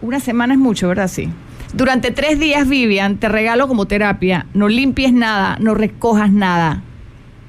[0.00, 1.08] Una semana es mucho, ¿verdad?
[1.08, 1.28] Sí.
[1.74, 6.84] Durante tres días, Vivian, te regalo como terapia, no limpies nada, no recojas nada.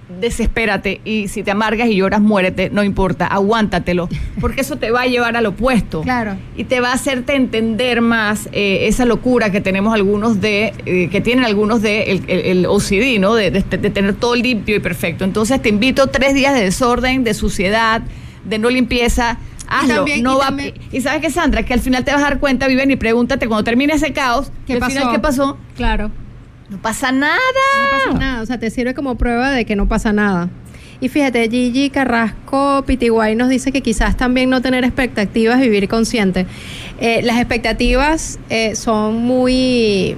[0.10, 4.08] Desespérate y si te amargas y lloras, muérete, no importa, aguántatelo,
[4.42, 6.02] porque eso te va a llevar al opuesto.
[6.02, 6.38] Claro.
[6.56, 11.10] Y te va a hacerte entender más eh, esa locura que tenemos algunos de, eh,
[11.12, 13.36] que tienen algunos de el, OCD, ¿no?
[13.36, 15.26] De, de, tener todo limpio y perfecto.
[15.26, 18.02] Entonces te invito tres días de desorden, de suciedad,
[18.46, 20.08] de no limpieza hazlo.
[20.08, 20.56] Y no va,
[20.92, 23.48] y sabes que Sandra, que al final te vas a dar cuenta, viven y pregúntate
[23.48, 24.92] cuando termine ese caos, ¿qué pasó?
[24.92, 25.58] Final, ¿qué pasó?
[25.76, 26.12] Claro.
[26.70, 27.38] No pasa nada.
[27.38, 30.50] No pasa nada, o sea, te sirve como prueba de que no pasa nada.
[31.00, 36.48] Y fíjate, Gigi Carrasco Pitiguay nos dice que quizás también no tener expectativas, vivir consciente.
[37.00, 40.16] Eh, las expectativas eh, son muy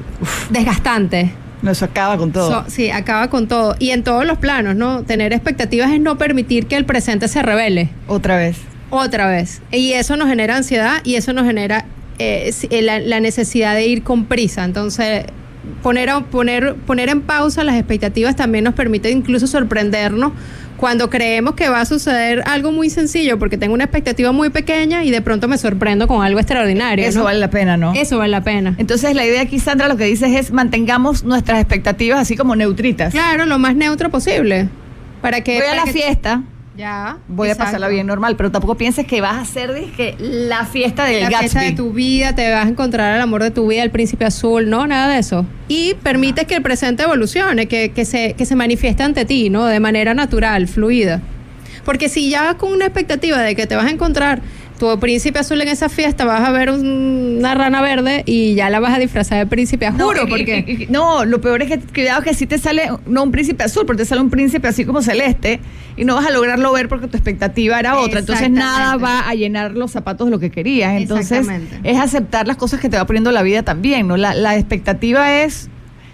[0.50, 1.32] desgastantes.
[1.62, 2.64] No, eso acaba con todo.
[2.68, 3.76] sí, acaba con todo.
[3.80, 5.04] Y en todos los planos, ¿no?
[5.04, 7.90] Tener expectativas es no permitir que el presente se revele.
[8.08, 8.58] Otra vez.
[8.90, 9.62] Otra vez.
[9.72, 11.86] Y eso nos genera ansiedad y eso nos genera
[12.18, 14.64] eh, eh, la, necesidad de ir con prisa.
[14.64, 15.26] Entonces,
[15.82, 20.32] poner, poner, poner en pausa las expectativas también nos permite incluso sorprendernos
[20.78, 25.04] cuando creemos que va a suceder algo muy sencillo, porque tengo una expectativa muy pequeña
[25.04, 27.06] y de pronto me sorprendo con algo extraordinario.
[27.06, 27.94] Eso vale la pena, ¿no?
[27.94, 28.76] Eso vale la pena.
[28.78, 33.12] Entonces la idea aquí, Sandra, lo que dices es mantengamos nuestras expectativas así como neutritas.
[33.12, 34.70] Claro, lo más neutro posible.
[35.22, 36.44] Para que, Voy a la fiesta
[36.80, 37.18] ya.
[37.28, 41.04] Voy a pasarla bien normal, pero tampoco pienses que vas a ser dije, la fiesta
[41.04, 43.84] del La fiesta de tu vida, te vas a encontrar el amor de tu vida,
[43.84, 45.46] el príncipe azul, no, nada de eso.
[45.68, 49.66] Y permite que el presente evolucione, que, que, se, que se manifieste ante ti, ¿no?
[49.66, 51.22] De manera natural, fluida.
[51.84, 54.42] Porque si ya vas con una expectativa de que te vas a encontrar
[54.80, 58.80] tu príncipe azul en esa fiesta, vas a ver una rana verde y ya la
[58.80, 60.88] vas a disfrazar de príncipe, juro, no, porque...
[60.90, 64.04] no, lo peor es que, cuidado que si te sale, no un príncipe azul, porque
[64.04, 65.60] te sale un príncipe así como celeste
[65.98, 68.22] y no vas a lograrlo ver porque tu expectativa era otra.
[68.22, 71.00] Entonces nada va a llenar los zapatos de lo que querías.
[71.00, 71.46] Entonces
[71.84, 74.18] es aceptar las cosas que te va poniendo la vida también, ¿no?
[74.18, 75.70] La, la expectativa es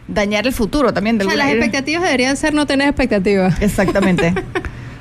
[0.08, 1.18] dañar el futuro también.
[1.18, 3.62] De o sea, las expectativas deberían ser no tener expectativas.
[3.62, 4.34] Exactamente.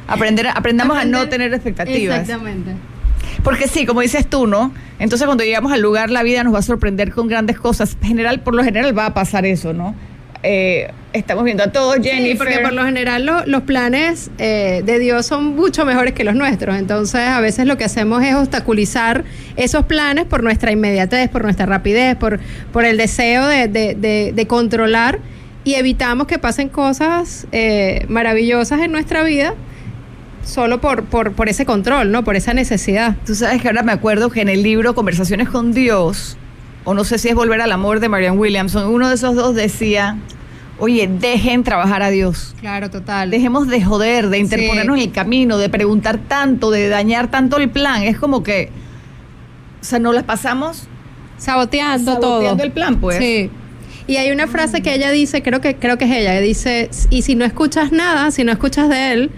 [0.07, 2.21] Aprender, aprendamos a no tener expectativas.
[2.21, 2.73] Exactamente.
[3.45, 4.73] Porque sí, como dices tú, ¿no?
[4.99, 7.97] Entonces cuando llegamos al lugar la vida nos va a sorprender con grandes cosas.
[8.03, 9.95] General, por lo general va a pasar eso, ¿no?
[10.43, 12.33] Eh, estamos viendo a todos, Jenny.
[12.33, 16.35] Sí, porque por lo general los planes eh, de Dios son mucho mejores que los
[16.35, 16.77] nuestros.
[16.77, 19.25] Entonces, a veces lo que hacemos es obstaculizar
[19.57, 22.41] esos planes por nuestra inmediatez, por nuestra rapidez, por,
[22.73, 25.19] por el deseo de, de, de, controlar
[25.65, 29.55] y evitamos que pasen cosas eh, maravillosas en nuestra vida
[30.45, 32.25] solo por, por, por ese control, ¿no?
[32.25, 33.17] Por esa necesidad.
[33.27, 36.37] Tú sabes que ahora me acuerdo que en el libro Conversaciones con Dios,
[36.85, 39.55] o no sé si es Volver al Amor de Marianne Williamson, uno de esos dos
[39.55, 40.19] decía,
[40.79, 42.55] oye, dejen trabajar a Dios.
[42.61, 43.31] Claro, total.
[43.31, 47.71] Dejemos de joder, de interponernos en el camino, de preguntar tanto, de dañar tanto el
[47.71, 48.03] plan.
[48.03, 48.71] Es como que,
[49.81, 50.89] o sea, no las pasamos
[51.39, 53.19] saboteando, saboteando el plan, pues.
[53.19, 53.51] Sí.
[54.07, 56.91] Y hay una frase que ella dice, creo que, creo que es ella, que dice,
[57.09, 59.31] y si no escuchas nada, si no escuchas de él,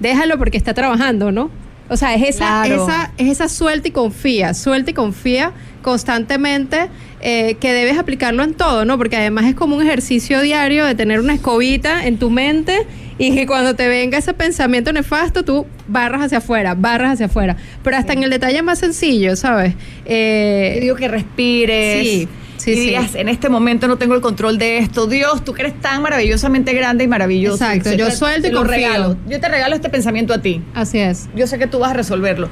[0.00, 1.50] déjalo porque está trabajando, ¿no?
[1.88, 5.52] O sea, es esa, esa, es esa suelta y confía, suelta y confía
[5.82, 6.88] constantemente
[7.20, 8.96] eh, que debes aplicarlo en todo, ¿no?
[8.96, 12.86] Porque además es como un ejercicio diario de tener una escobita en tu mente
[13.18, 17.56] y que cuando te venga ese pensamiento nefasto, tú barras hacia afuera, barras hacia afuera.
[17.82, 19.74] Pero hasta en el detalle más sencillo, ¿sabes?
[20.06, 22.06] Eh, digo que respires.
[22.06, 22.28] Sí
[22.64, 25.06] Sí, en este momento no tengo el control de esto.
[25.06, 27.64] Dios, tú que eres tan maravillosamente grande y maravilloso.
[27.64, 29.16] Exacto, yo suelto y lo regalo.
[29.28, 30.62] Yo te regalo este pensamiento a ti.
[30.74, 31.28] Así es.
[31.34, 32.48] Yo sé que tú vas a resolverlo.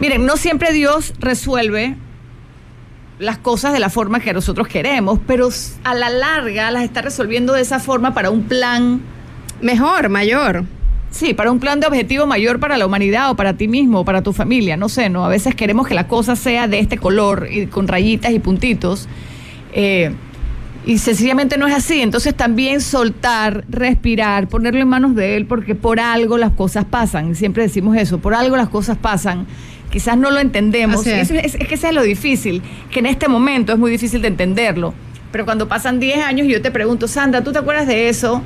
[0.00, 1.96] Miren, no siempre Dios resuelve
[3.18, 5.48] las cosas de la forma que nosotros queremos, pero
[5.82, 9.00] a la larga las está resolviendo de esa forma para un plan
[9.60, 10.64] mejor, mayor.
[11.10, 14.04] Sí, para un plan de objetivo mayor para la humanidad o para ti mismo o
[14.04, 15.24] para tu familia, no sé, ¿no?
[15.24, 19.08] A veces queremos que la cosa sea de este color y con rayitas y puntitos
[19.80, 20.10] eh,
[20.84, 22.00] y sencillamente no es así.
[22.00, 27.36] Entonces también soltar, respirar, ponerlo en manos de él, porque por algo las cosas pasan.
[27.36, 29.46] Siempre decimos eso, por algo las cosas pasan.
[29.90, 31.06] Quizás no lo entendemos.
[31.06, 31.30] Es.
[31.30, 32.60] Es, que eso es lo difícil,
[32.90, 34.94] que en este momento es muy difícil de entenderlo.
[35.30, 38.42] Pero cuando pasan 10 años y yo te pregunto, Sandra, ¿tú te acuerdas de eso?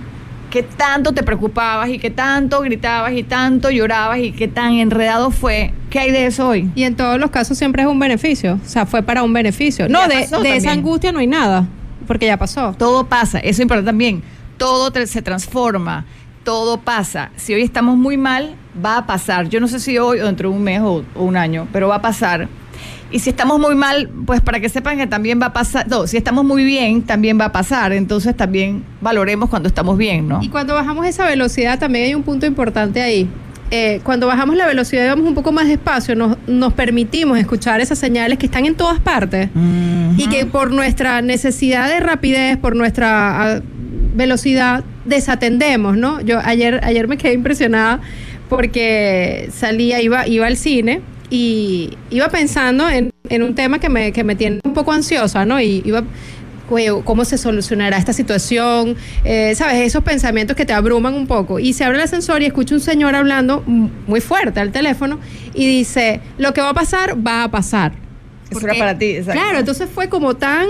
[0.53, 5.31] ¿Qué tanto te preocupabas y qué tanto gritabas y tanto llorabas y qué tan enredado
[5.31, 5.73] fue?
[5.89, 6.71] ¿Qué hay de eso hoy?
[6.75, 9.89] Y en todos los casos siempre es un beneficio, o sea, fue para un beneficio.
[9.89, 11.67] No, de, esa angustia no hay nada,
[12.07, 12.75] porque ya pasó.
[12.75, 14.23] Todo pasa, eso es importante también.
[14.59, 16.05] Todo se transforma
[16.45, 17.31] todo pasa.
[17.37, 19.49] Si hoy estamos muy mal, va a pasar.
[19.49, 21.87] Yo no sé si hoy o dentro de un mes o, o un año, pero
[21.87, 22.49] va a pasar.
[23.13, 26.07] Y si estamos muy mal, pues para que sepan que también va a pasar, no,
[26.07, 27.93] si estamos muy bien, también va a pasar.
[27.93, 30.43] Entonces también valoremos cuando estamos bien, ¿no?
[30.43, 33.29] Y cuando bajamos esa velocidad, también hay un punto importante ahí.
[33.71, 37.81] Eh, cuando bajamos la velocidad y vamos un poco más despacio, nos, nos permitimos escuchar
[37.81, 39.49] esas señales que están en todas partes
[40.19, 43.61] y que por nuestra necesidad de rapidez, por nuestra ah,
[44.15, 46.21] velocidad, desatendemos, ¿no?
[46.21, 48.01] Yo ayer, ayer me quedé impresionada
[48.51, 51.01] porque salía, iba, iba al cine
[51.33, 55.59] y iba pensando en, un tema que me, que me tiene un poco ansiosa, ¿no?
[55.59, 56.05] Y iba
[56.69, 61.59] "Güey, cómo se solucionará esta situación, Eh, sabes, esos pensamientos que te abruman un poco.
[61.59, 65.19] Y se abre el ascensor y escucho un señor hablando muy fuerte al teléfono
[65.55, 67.93] y dice, lo que va a pasar, va a pasar.
[68.59, 69.41] Eso era para ti, exacto.
[69.41, 70.67] Claro, entonces fue como tan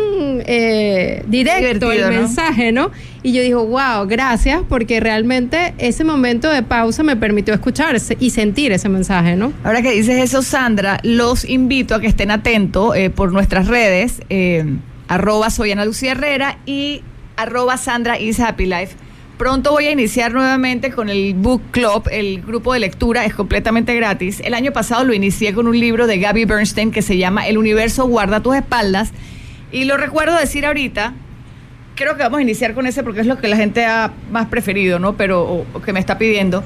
[0.47, 2.21] eh, directo Divertido, el ¿no?
[2.23, 2.91] mensaje, ¿no?
[3.23, 8.31] Y yo digo, wow, gracias, porque realmente ese momento de pausa me permitió escucharse y
[8.31, 9.53] sentir ese mensaje, ¿no?
[9.65, 14.23] Ahora que dices eso, Sandra, los invito a que estén atentos eh, por nuestras redes,
[14.31, 14.65] eh,
[15.09, 17.03] arroba soy Ana Lucía Herrera y
[17.37, 18.97] arroba Sandra is Happy Life.
[19.43, 23.93] Pronto voy a iniciar nuevamente con el Book Club, el grupo de lectura, es completamente
[23.93, 24.39] gratis.
[24.45, 27.59] El año pasado lo inicié con un libro de Gaby Bernstein que se llama El
[27.59, 29.11] universo guarda tus espaldas.
[29.73, 31.15] Y lo recuerdo decir ahorita,
[31.97, 34.47] creo que vamos a iniciar con ese porque es lo que la gente ha más
[34.47, 35.17] preferido, ¿no?
[35.17, 36.63] Pero, o- que me está pidiendo.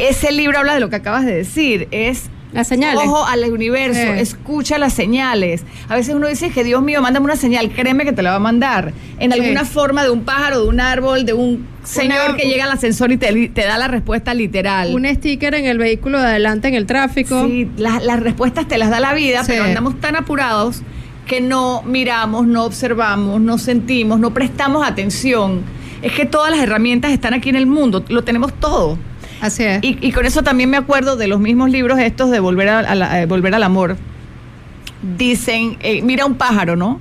[0.00, 3.04] Ese libro habla de lo que acabas de decir, es Las señales.
[3.06, 4.18] Ojo al universo, Sí.
[4.18, 5.62] escucha las señales.
[5.88, 8.36] A veces uno dice que Dios mío, mándame una señal, créeme que te la va
[8.36, 8.92] a mandar.
[9.18, 9.38] En Sí.
[9.40, 12.72] alguna forma de un pájaro, de un árbol, de un señor Una- que llega al
[12.72, 14.94] ascensor y te, da la respuesta literal.
[14.94, 17.44] Un sticker en el vehículo de adelante en el tráfico.
[17.46, 19.52] Sí, la- las respuestas te las da la vida, Sí.
[19.52, 20.82] pero andamos tan apurados
[21.26, 25.62] que no miramos, no observamos, no sentimos, no prestamos atención.
[26.02, 28.96] Es que todas las herramientas están aquí en el mundo, lo tenemos todo.
[29.40, 29.80] Así es.
[29.82, 32.94] Y, con eso también me acuerdo de los mismos libros estos de Volver, a- a
[32.94, 33.96] la- eh, volver al Amor.
[35.18, 37.00] Dicen, eh, mira un pájaro, ¿no?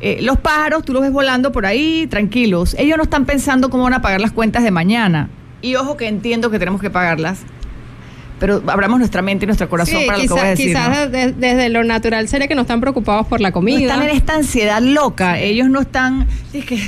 [0.00, 2.74] Eh, los pájaros, tú los ves volando por ahí, tranquilos.
[2.78, 5.28] Ellos no están pensando cómo van a pagar las cuentas de mañana.
[5.60, 7.40] Y ojo que entiendo que tenemos que pagarlas.
[8.42, 10.66] Pero abramos nuestra mente y nuestro corazón Sí, para lo que quizá- voy a decir.
[10.66, 11.08] quizás ¿no?
[11.08, 13.78] de- desde lo natural sería que no están preocupados por la No comida.
[13.82, 15.38] están en esta ansiedad loca.
[15.38, 16.80] Ellos no están, es que,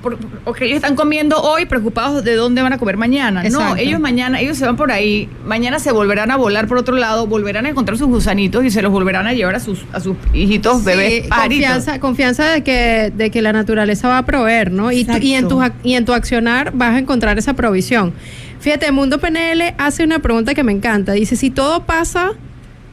[0.00, 0.16] por-
[0.60, 3.40] ellos están comiendo hoy preocupados de dónde van a comer mañana.
[3.42, 3.76] No, Exacto.
[3.78, 7.26] ellos mañana, ellos se van por ahí, mañana se volverán a volar por otro lado,
[7.26, 10.14] volverán a encontrar sus gusanitos y se los volverán a llevar a sus, a sus
[10.32, 11.66] hijitos, Sí, bebés, pajaritos.
[11.66, 14.92] confianza, confianza de que, de que la naturaleza va a proveer, ¿no?
[14.92, 18.12] Y, y, en tu, y en tu accionar vas a encontrar esa provisión.
[18.60, 21.12] Fíjate, Mundo PNL hace una pregunta que me encanta.
[21.12, 22.32] Dice, si todo pasa,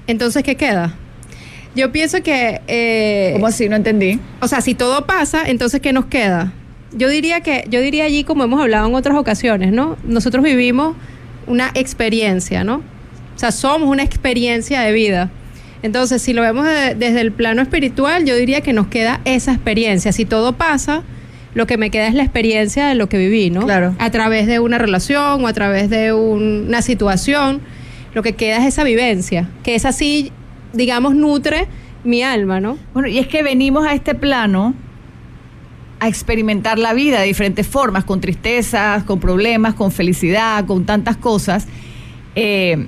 [0.08, 0.96] entonces ¿qué queda?
[1.76, 2.62] Yo pienso que...
[2.68, 3.68] eh, ¿Cómo así?
[3.70, 4.20] No entendí.
[4.42, 6.54] o sea, si todo pasa, entonces ¿qué nos queda?
[6.94, 9.98] Yo diría que, yo diría allí, como hemos hablado en otras ocasiones, ¿no?
[10.06, 10.96] Nosotros vivimos
[11.46, 12.76] una experiencia, ¿no?
[13.36, 15.30] O sea, somos una experiencia de vida.
[15.84, 19.52] Entonces, si lo vemos de- desde el plano espiritual, yo diría que nos queda esa
[19.54, 20.12] experiencia.
[20.14, 21.04] Si todo pasa,
[21.58, 23.62] lo que me queda es la experiencia de lo que viví, ¿no?
[23.66, 23.96] Claro.
[23.98, 27.62] A través de una relación o a través de un- una situación,
[28.14, 30.32] lo que queda es esa vivencia, que es así,
[30.74, 31.68] digamos, nutre
[32.04, 32.78] mi alma, ¿no?
[32.94, 34.76] Bueno, y es que venimos a este plano
[36.00, 41.18] a experimentar la vida de diferentes formas, con tristezas, con problemas, con felicidad, con tantas
[41.18, 41.68] cosas.
[42.36, 42.86] Eh,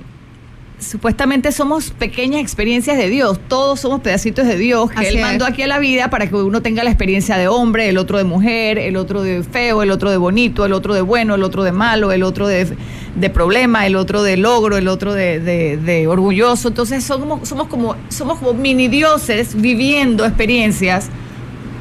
[0.80, 5.22] supuestamente somos pequeñas experiencias de Dios, todos somos pedacitos de Dios que Así Él es.
[5.22, 8.18] mandó aquí a la vida para que uno tenga la experiencia de hombre, el otro
[8.18, 11.42] de mujer, el otro de feo, el otro de bonito, el otro de bueno, el
[11.42, 12.66] otro de malo, el otro de,
[13.14, 16.68] de problema, el otro de logro, el otro de, de- de orgulloso.
[16.68, 21.08] Entonces somos, somos, como, somos como mini dioses viviendo experiencias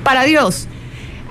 [0.03, 0.67] para Dios.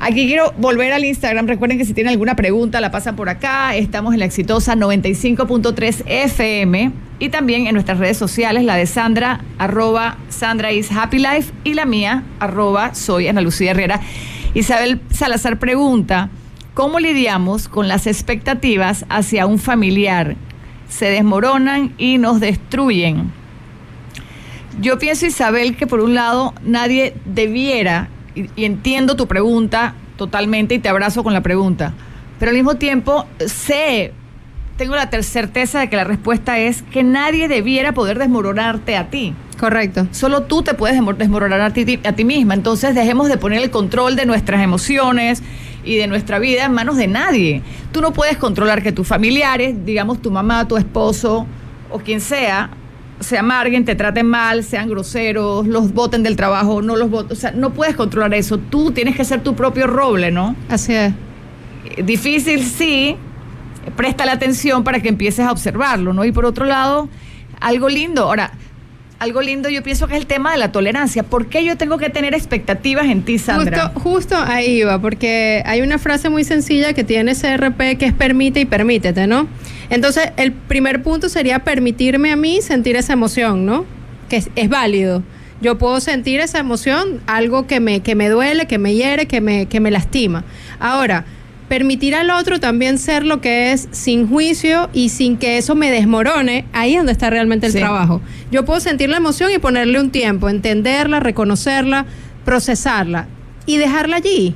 [0.00, 1.46] Aquí quiero volver al Instagram.
[1.48, 3.74] Recuerden que si tienen alguna pregunta la pasan por acá.
[3.74, 9.40] Estamos en la exitosa 95.3 FM y también en nuestras redes sociales, la de Sandra,
[9.59, 14.00] arroba Sandra is Happy Life y la mía, arroba soy Ana Lucía Herrera.
[14.54, 16.31] Isabel Salazar pregunta,
[16.74, 20.37] ¿cómo lidiamos con las expectativas hacia un familiar?
[20.88, 23.33] Se desmoronan y nos destruyen.
[24.81, 30.76] Yo pienso, Isabel, que por un lado nadie debiera, y, y entiendo tu pregunta totalmente
[30.76, 31.94] y te abrazo con la pregunta,
[32.38, 34.12] pero al mismo tiempo sé,
[34.79, 39.35] tengo la certeza de que la respuesta es que nadie debiera poder desmoronarte a ti.
[39.59, 40.07] Correcto.
[40.12, 42.55] Solo tú te puedes desmo- desmoronar a ti, a ti misma.
[42.55, 45.43] Entonces dejemos de poner el control de nuestras emociones
[45.85, 47.62] y de nuestra vida en manos de nadie.
[47.93, 51.45] Tú no puedes controlar que tus familiares, digamos tu mamá, tu esposo
[51.91, 52.71] o quien sea,
[53.19, 57.33] se amarguen, te traten mal, sean groseros, los voten del trabajo, no los voten.
[57.33, 58.59] O sea, no puedes controlar eso.
[58.59, 60.55] Tú tienes que ser tu propio roble, ¿no?
[60.69, 61.12] Así es.
[62.05, 63.17] Difícil, sí.
[63.90, 66.24] Presta la atención para que empieces a observarlo, ¿no?
[66.24, 67.09] Y por otro lado,
[67.61, 68.24] algo lindo.
[68.24, 68.53] Ahora,
[69.18, 71.22] algo lindo yo pienso que es el tema de la tolerancia.
[71.22, 73.92] ¿Por qué yo tengo que tener expectativas en ti, Sandra?
[73.94, 78.61] Justo, ahí va, porque hay una frase muy sencilla que tiene CRP que es permite
[78.61, 79.48] y permítete, ¿no?
[79.90, 83.85] Entonces, el primer punto sería permitirme a mí sentir esa emoción, ¿no?
[84.29, 85.22] Que es, es válido.
[85.61, 89.40] Yo puedo sentir esa emoción, algo que me, que me duele, que me hiere, que
[89.40, 90.44] me, que me lastima.
[90.79, 91.24] Ahora,
[91.68, 95.90] permitir al otro también ser lo que es sin juicio y sin que eso me
[95.90, 97.78] desmorone, ahí es donde está realmente el Sí.
[97.78, 98.20] trabajo.
[98.50, 102.07] Yo puedo sentir la emoción y ponerle un tiempo, entenderla, reconocerla,
[102.44, 103.26] procesarla
[103.66, 104.54] y dejarla allí.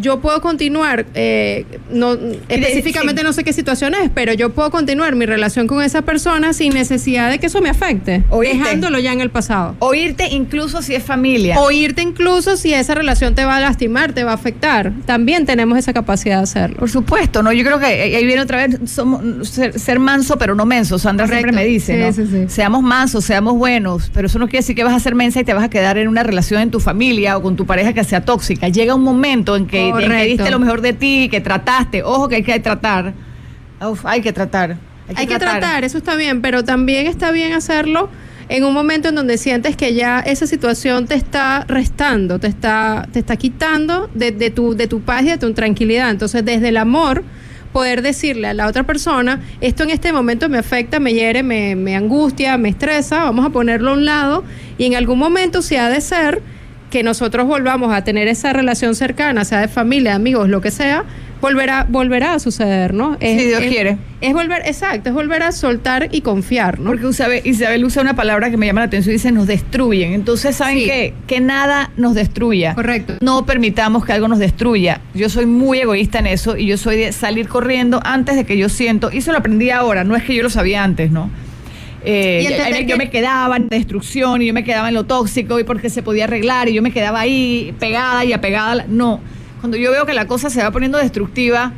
[0.00, 2.16] Yo puedo continuar, eh, no,
[2.48, 6.52] específicamente no sé qué situación es, pero yo puedo continuar mi relación con esa persona
[6.52, 8.58] sin necesidad de que eso me afecte, ¿Oíste?
[8.58, 9.74] dejándolo ya en el pasado.
[9.80, 11.58] Oírte incluso si es familia.
[11.60, 14.92] O irte incluso si esa relación te va a lastimar, te va a afectar.
[15.06, 16.76] También tenemos esa capacidad de hacerlo.
[16.78, 17.52] Por supuesto, ¿no?
[17.52, 20.98] Yo creo que ahí viene otra vez somos, ser, ser manso pero no menso.
[20.98, 21.48] Sandra Correcto.
[21.48, 22.12] siempre me dice, Sí, ¿no?
[22.12, 22.44] sí, sí.
[22.54, 25.44] Seamos mansos, seamos buenos, pero eso no quiere decir que vas a ser mensa y
[25.44, 28.04] te vas a quedar en una relación en tu familia o con tu pareja que
[28.04, 28.68] sea tóxica.
[28.68, 32.02] Llega un momento en que, que diste lo mejor de ti, que trataste.
[32.02, 33.14] Ojo que hay que tratar.
[33.80, 34.76] Uf, hay que tratar.
[35.14, 38.10] Hay que tratar, eso está bien, pero también está bien hacerlo
[38.48, 43.06] en un momento en donde sientes que ya esa situación te está restando, te está,
[43.12, 46.10] te está quitando de, de tu, de tu paz y de tu tranquilidad.
[46.10, 47.24] Entonces, desde el amor,
[47.72, 51.76] poder decirle a la otra persona, esto en este momento me afecta, me hiere, me,
[51.76, 54.44] me angustia, me estresa, vamos a ponerlo a un lado
[54.78, 56.42] y en algún momento, si ha de ser,
[56.90, 61.04] que nosotros volvamos a tener esa relación cercana, sea de familia, amigos, lo que sea,
[61.40, 63.16] volverá, volverá a suceder, ¿no?
[63.20, 63.98] Si Dios es- quiere.
[64.20, 66.90] Es volver, exacto, es volver a soltar y confiar, ¿no?
[66.90, 70.12] Porque Isabel, Isabel usa una palabra que me llama la atención y dice nos destruyen.
[70.14, 70.84] Entonces, ¿saben Sí.
[70.86, 71.14] qué?
[71.28, 72.74] Que nada nos destruya.
[72.74, 73.14] Correcto.
[73.20, 75.00] No permitamos que algo nos destruya.
[75.14, 78.56] Yo soy muy egoísta en eso y yo soy de salir corriendo antes de que
[78.56, 79.10] yo siento.
[79.12, 81.30] Y eso lo aprendí ahora, no es que yo lo sabía antes, ¿no?
[82.04, 85.90] Eh, yo me quedaba en destrucción y yo me quedaba en lo tóxico y porque
[85.90, 88.84] se podía arreglar y yo me quedaba ahí pegada y apegada.
[88.88, 89.20] No,
[89.60, 91.72] cuando yo veo que la cosa se va poniendo destructiva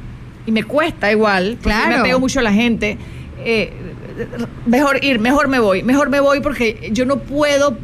[0.46, 2.00] y me cuesta igual, porque yo me Claro.
[2.02, 2.98] apego mucho a la gente,
[3.44, 3.72] eh,
[4.66, 7.76] mejor ir, mejor me voy, mejor me voy porque yo no puedo,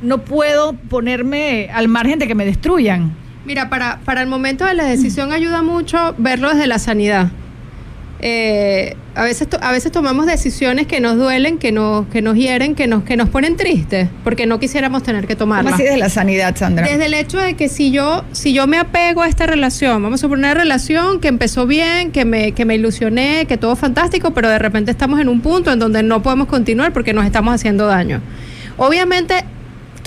[0.00, 3.14] no puedo ponerme al margen de que me destruyan.
[3.44, 7.30] Mira, para, para el momento de la decisión ayuda mucho verlo desde la sanidad.
[8.20, 12.76] Eh, a, veces a veces tomamos decisiones que nos duelen, que nos, que nos hieren,
[12.76, 15.74] que nos, que nos ponen tristes, porque no quisiéramos tener que ¿Cómo tomarlas.
[15.74, 16.86] así de la sanidad, Sandra?
[16.86, 20.20] Desde el hecho de que si yo, si yo me apego a esta relación, vamos
[20.20, 24.30] a suponer una relación que empezó bien, que me, que me ilusioné, que todo fantástico,
[24.30, 27.52] pero de repente estamos en un punto en donde no podemos continuar porque nos estamos
[27.52, 28.20] haciendo daño.
[28.76, 29.44] Obviamente,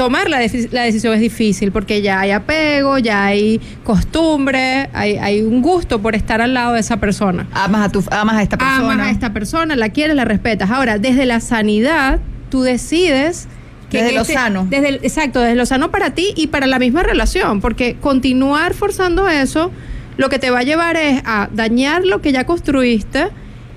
[0.03, 0.39] tomar la,
[0.71, 6.01] la decisión es difícil porque ya hay apego, ya hay costumbre, hay, hay un gusto
[6.01, 8.93] por estar al lado de esa persona Amas a, tu, amas a esta persona.
[8.93, 10.71] amas a esta persona, la quieres, la respetas.
[10.71, 13.47] Ahora, desde la sanidad, tú decides
[13.91, 14.65] Desde en lo sano.
[14.69, 18.73] Desde el- exacto, desde lo sano para ti y para la misma relación, porque continuar
[18.73, 19.71] forzando eso,
[20.17, 23.27] lo que te va a llevar es a dañar lo que ya construiste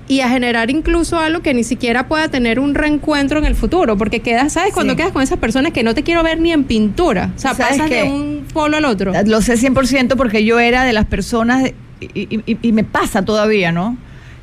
[0.07, 3.97] y a generar incluso algo que ni siquiera pueda tener un reencuentro en el futuro,
[3.97, 4.73] porque quedas, ¿sabes?
[4.73, 4.97] Cuando Sí.
[4.97, 7.77] quedas con esas personas que no te quiero ver ni en pintura, o sea, ¿Sabes
[7.77, 8.03] pasas qué?
[8.03, 9.13] de un polo al otro.
[9.25, 13.97] Lo sé 100% porque yo era de las personas, y, y- me pasa todavía, ¿no?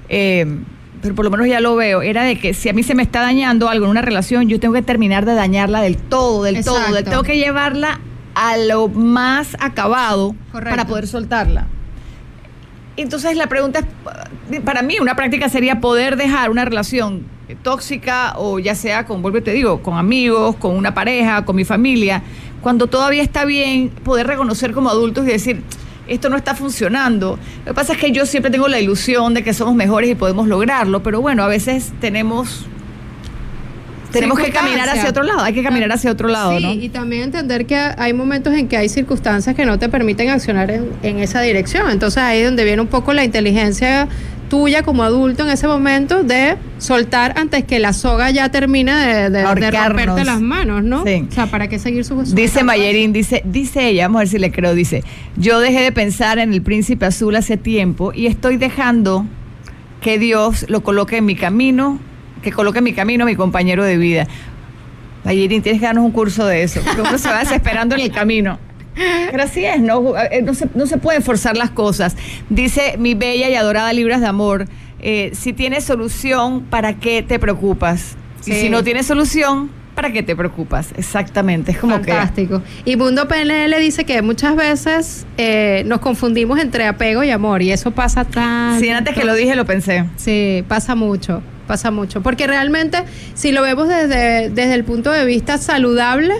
[0.08, 0.46] Eh,
[1.00, 3.02] pero por lo menos ya lo veo, era de que si a mí se me
[3.02, 6.64] está dañando algo en una relación, yo tengo que terminar de dañarla del todo, del
[6.64, 8.00] todo, tengo que llevarla
[8.34, 10.70] a lo más acabado Correcto.
[10.70, 11.66] para poder soltarla.
[12.96, 13.80] Entonces la pregunta
[14.50, 17.24] es, para mí una práctica sería poder dejar una relación
[17.62, 21.64] tóxica o ya sea con, vuelvo te digo, con amigos, con una pareja, con mi
[21.64, 22.22] familia,
[22.60, 25.62] cuando todavía está bien, poder reconocer como adultos y decir,
[26.06, 27.38] esto no está funcionando.
[27.60, 30.14] Lo que pasa es que yo siempre tengo la ilusión de que somos mejores y
[30.14, 32.66] podemos lograrlo, pero bueno, a veces tenemos
[34.12, 36.72] tenemos que caminar hacia otro lado, hay que caminar hacia otro lado, Sí, ¿no?
[36.72, 40.70] y también entender que hay momentos en que hay circunstancias que no te permiten accionar
[40.70, 41.90] en, en esa dirección.
[41.90, 44.08] Entonces ahí es donde viene un poco la inteligencia
[44.52, 49.30] tuya como adulto en ese momento de soltar antes que la soga ya termine de,
[49.30, 51.04] de, romperte las manos, ¿no?
[51.06, 51.26] Sí.
[51.26, 54.38] O sea, ¿para qué seguir su Dice Mayerín, dice, dice ella, vamos a ver si
[54.38, 55.04] le creo, dice,
[55.38, 59.24] yo dejé de pensar en el príncipe azul hace tiempo y estoy dejando
[60.02, 61.98] que Dios lo coloque en mi camino,
[62.42, 64.26] que coloque en mi camino mi compañero de vida.
[65.24, 68.10] Mayerín, tienes que darnos un curso de eso, porque uno se va desesperando en el
[68.12, 68.58] camino.
[69.30, 70.14] Pero así es, ¿no?
[70.18, 72.16] Eh, No se, no se pueden forzar las cosas.
[72.50, 74.66] Dice mi bella y adorada Libras de Amor,
[75.00, 78.16] eh, si tienes solución, ¿para qué te preocupas?
[78.44, 80.92] Y si no tienes solución, ¿para qué te preocupas?
[80.96, 82.60] Exactamente, es como Fantástico.
[82.84, 87.70] Y Mundo PNL dice que muchas veces eh, nos confundimos entre apego y amor y
[87.70, 88.80] eso pasa tan...
[88.80, 90.04] Sí, antes que lo dije lo pensé.
[90.16, 92.22] Sí, pasa mucho, pasa mucho.
[92.22, 93.04] Porque realmente,
[93.34, 96.34] si lo vemos desde, desde el punto de vista saludable,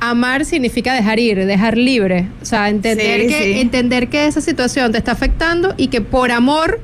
[0.00, 2.26] amar significa dejar ir, dejar libre.
[2.42, 3.60] O sea, entender, Sí, que, sí.
[3.60, 6.80] entender que esa situación te está afectando y que por amor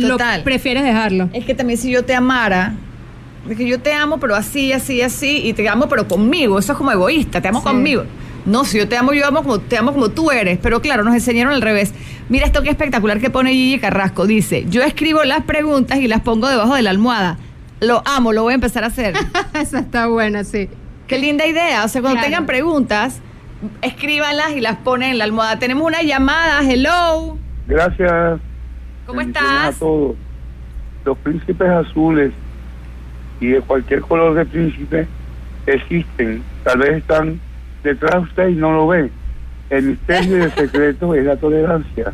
[0.00, 0.38] Total.
[0.38, 1.28] lo prefieres dejarlo.
[1.32, 2.74] Es que también si yo te amara,
[3.50, 6.72] es que yo te amo, pero así, así, así, y te amo, pero conmigo, eso
[6.72, 7.64] es como egoísta, te amo Sí.
[7.66, 8.04] conmigo.
[8.44, 10.58] No, si yo te amo, yo amo como, te amo como tú eres.
[10.60, 11.94] Pero claro, nos enseñaron al revés.
[12.28, 14.26] Mira esto que espectacular que pone Gigi Carrasco.
[14.26, 17.38] Dice, yo escribo las preguntas y las pongo debajo de la almohada.
[17.80, 19.14] Lo amo, lo voy a empezar a hacer.
[19.54, 20.68] Esa está buena, sí.
[21.06, 21.84] Qué linda idea.
[21.84, 22.26] O sea, cuando Claro.
[22.28, 23.20] tengan preguntas,
[23.82, 25.58] escríbanlas y las ponen en la almohada.
[25.58, 26.60] Tenemos una llamada.
[26.62, 27.38] Hello.
[27.68, 28.40] Gracias.
[29.06, 29.76] ¿Cómo estás?
[29.76, 30.16] A todos.
[31.04, 32.32] Los príncipes azules
[33.40, 35.06] y de cualquier color de príncipe
[35.66, 36.42] existen.
[36.64, 37.40] Tal vez están
[37.82, 39.10] detrás de usted y no lo ve.
[39.70, 42.12] El misterio y el secreto es la tolerancia.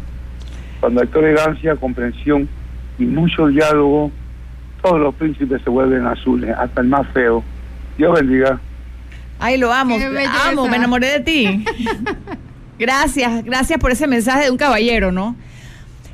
[0.81, 2.49] Cuando hay tolerancia, comprensión
[2.99, 4.13] y mucho diálogo,
[4.83, 7.43] todos los príncipes se vuelven azules, hasta el más feo.
[7.97, 8.61] Dios bendiga.
[9.41, 9.97] Ay, lo amo.
[10.49, 11.65] Amo, me enamoré de ti.
[12.79, 15.35] gracias, gracias por ese mensaje de un caballero, ¿no?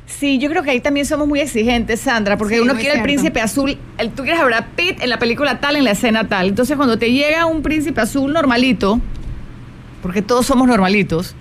[0.07, 2.93] Sí, yo creo que ahí también somos muy exigentes, Sandra, porque Sí, uno quiere el
[2.93, 3.03] cierto.
[3.03, 6.27] príncipe azul, el, tú quieres a Brad Pitt en la película tal, en la escena
[6.27, 6.47] tal.
[6.47, 9.01] Entonces, cuando te llega un príncipe azul normalito,
[10.05, 11.33] porque todos somos normalitos,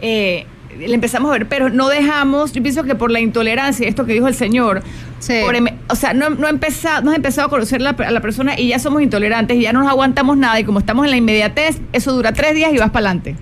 [0.00, 0.46] eh,
[0.76, 4.14] le empezamos a ver, pero no dejamos, yo pienso que por la intolerancia, esto que
[4.14, 4.82] dijo el señor,
[5.20, 5.34] Sí.
[5.44, 8.20] por em- o sea, no, no, empezado, no has empezado a conocer la- a la
[8.20, 11.12] persona y ya somos intolerantes y ya no nos aguantamos nada y como estamos en
[11.12, 13.36] la inmediatez, eso dura tres días y vas para adelante.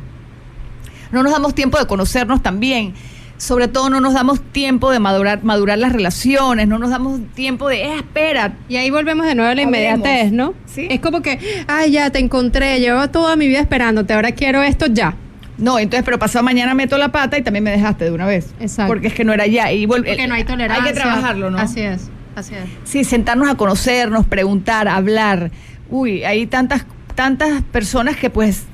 [1.12, 2.92] No nos damos tiempo de conocernos también.
[3.38, 7.68] Sobre todo no nos damos tiempo de madurar, madurar las relaciones, no nos damos tiempo
[7.68, 10.54] de, eh, espera, Y ahí volvemos de nuevo a la inmediatez, ¿no?
[10.66, 10.88] Sí.
[10.90, 14.86] Es como que, ay, ya te encontré, llevo toda mi vida esperándote, ahora quiero esto
[14.86, 15.14] ya.
[15.56, 18.54] No, entonces, pero pasado mañana meto la pata y también me dejaste de una vez.
[18.60, 18.92] Exacto.
[18.92, 19.72] Porque es que no era ya.
[19.72, 20.84] Y Porque no hay tolerancia.
[20.84, 21.58] Hay que trabajarlo, ¿no?
[21.58, 22.60] Así es, así es.
[22.84, 25.50] Sí, sentarnos a conocernos, preguntar, hablar.
[25.90, 28.64] Uy, hay tantas, tantas personas que pues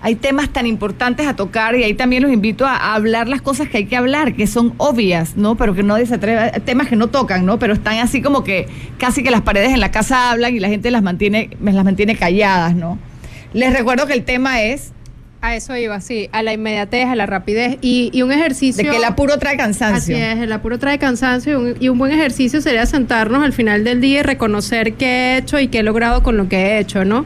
[0.00, 3.42] hay temas tan importantes a tocar y ahí también los invito a, a hablar las
[3.42, 5.56] cosas que hay que hablar, que son obvias, ¿no?
[5.56, 7.58] Pero que nadie se atreve, temas que no tocan, ¿no?
[7.58, 8.68] Pero están así como que
[8.98, 12.16] casi que las paredes en la casa hablan y la gente las mantiene, las mantiene
[12.16, 12.98] calladas, ¿no?
[13.52, 14.92] Les recuerdo que el tema es
[15.40, 18.84] A eso iba, sí, a la inmediatez, a la rapidez y, y un ejercicio.
[18.84, 20.14] de que el apuro trae cansancio.
[20.16, 23.52] Así es, el apuro trae cansancio y un, y un buen ejercicio sería sentarnos al
[23.52, 26.56] final del día y reconocer qué he hecho y qué he logrado con lo que
[26.56, 27.24] he hecho, ¿no?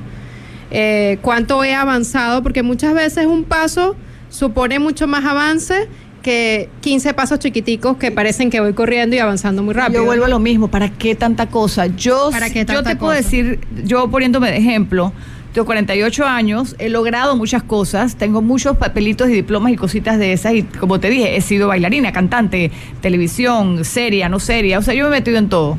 [0.74, 3.94] Eh, cuánto he avanzado, porque muchas veces un paso
[4.30, 5.86] supone mucho más avance
[6.22, 10.00] que 15 pasos chiquiticos que parecen que voy corriendo y avanzando muy rápido.
[10.00, 11.88] Yo vuelvo a lo mismo, ¿para qué tanta cosa?
[11.88, 15.12] Yo, ¿Para qué yo tanta te puedo decir, yo poniéndome de ejemplo,
[15.52, 20.32] tengo 48 años, he logrado muchas cosas, tengo muchos papelitos y diplomas y cositas de
[20.32, 22.70] esas y como te dije, he sido bailarina, cantante,
[23.02, 25.76] televisión, seria, no seria, o sea, yo me he metido en todo.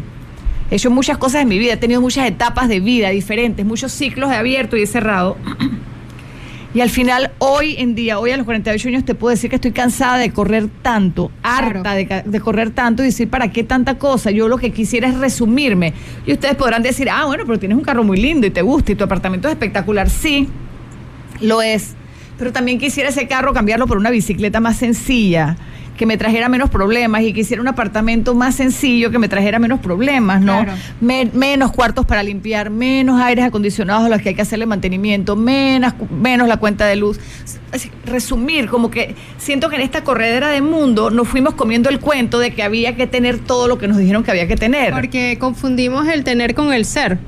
[0.73, 3.91] He hecho muchas cosas en mi vida, he tenido muchas etapas de vida diferentes, muchos
[3.91, 5.37] ciclos he abierto y he cerrado.
[6.73, 9.57] Y al final, hoy en día, hoy a los 48 años, te puedo decir que
[9.57, 12.23] estoy cansada de correr tanto, harta Claro.
[12.23, 14.31] de, de correr tanto y decir, ¿para qué tanta cosa?
[14.31, 15.93] Yo lo que quisiera es resumirme.
[16.25, 18.91] Y ustedes podrán decir, ah, bueno, pero tienes un carro muy lindo y te gusta
[18.91, 20.09] y tu apartamento es espectacular.
[20.09, 20.49] Sí,
[21.41, 21.93] lo es.
[22.39, 25.55] Pero también quisiera ese carro cambiarlo por una bicicleta más sencilla,
[25.97, 29.79] que me trajera menos problemas y quisiera un apartamento más sencillo que me trajera menos
[29.79, 30.63] problemas, ¿no?
[30.63, 30.77] Claro.
[31.01, 35.35] Me- menos cuartos para limpiar, menos aires acondicionados a los que hay que hacerle mantenimiento,
[35.35, 37.19] menos, menos la cuenta de luz.
[37.71, 41.99] Es- resumir, como que siento que en esta corredera de mundo nos fuimos comiendo el
[41.99, 44.91] cuento de que había que tener todo lo que nos dijeron que había que tener.
[44.93, 47.19] Porque confundimos el tener con el ser.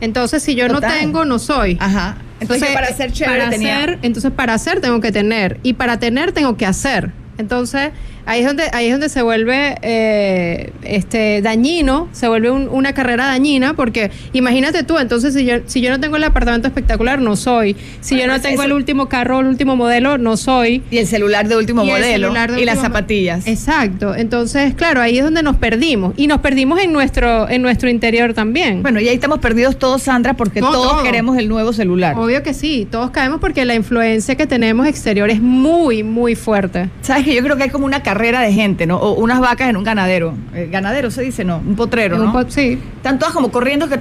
[0.00, 0.90] Entonces, si yo Total.
[0.90, 1.76] no tengo, no soy.
[1.80, 2.16] Ajá.
[2.40, 3.80] Entonces, para ser chévere para tenía...
[3.80, 7.12] ser- entonces para hacer tengo que tener y para tener tengo que hacer.
[7.42, 7.90] Entonces
[8.26, 12.92] ahí es donde ahí es donde se vuelve eh, este dañino, se vuelve un- una
[12.94, 17.20] carrera dañina porque imagínate tú, entonces si yo si yo no tengo el apartamento espectacular
[17.20, 20.36] no soy, si Bueno, yo no tengo eso- el último carro, el último modelo no
[20.36, 20.82] soy.
[20.90, 22.32] Y el celular de último Y modelo.
[22.32, 23.46] de y las último zapatillas.
[23.46, 24.14] Exacto.
[24.14, 28.34] Entonces, claro, ahí es donde nos perdimos y nos perdimos en nuestro en nuestro interior
[28.34, 28.82] también.
[28.82, 31.02] Bueno, y ahí estamos perdidos todos, Sandra, porque No, todos todo.
[31.02, 32.16] queremos el nuevo celular.
[32.18, 36.88] Obvio que sí, todos caemos porque la influencia que tenemos exterior es muy, muy fuerte.
[37.02, 38.96] Sabes que yo creo que hay como una carrera de gente, ¿no?
[38.98, 40.34] O unas vacas en un ganadero.
[40.54, 41.58] Eh, ganadero se dice, ¿no?
[41.58, 42.32] Un potrero, Un ¿no?
[42.32, 42.78] po- sí.
[42.96, 43.88] Están todas como corriendo.
[43.88, 43.98] Que,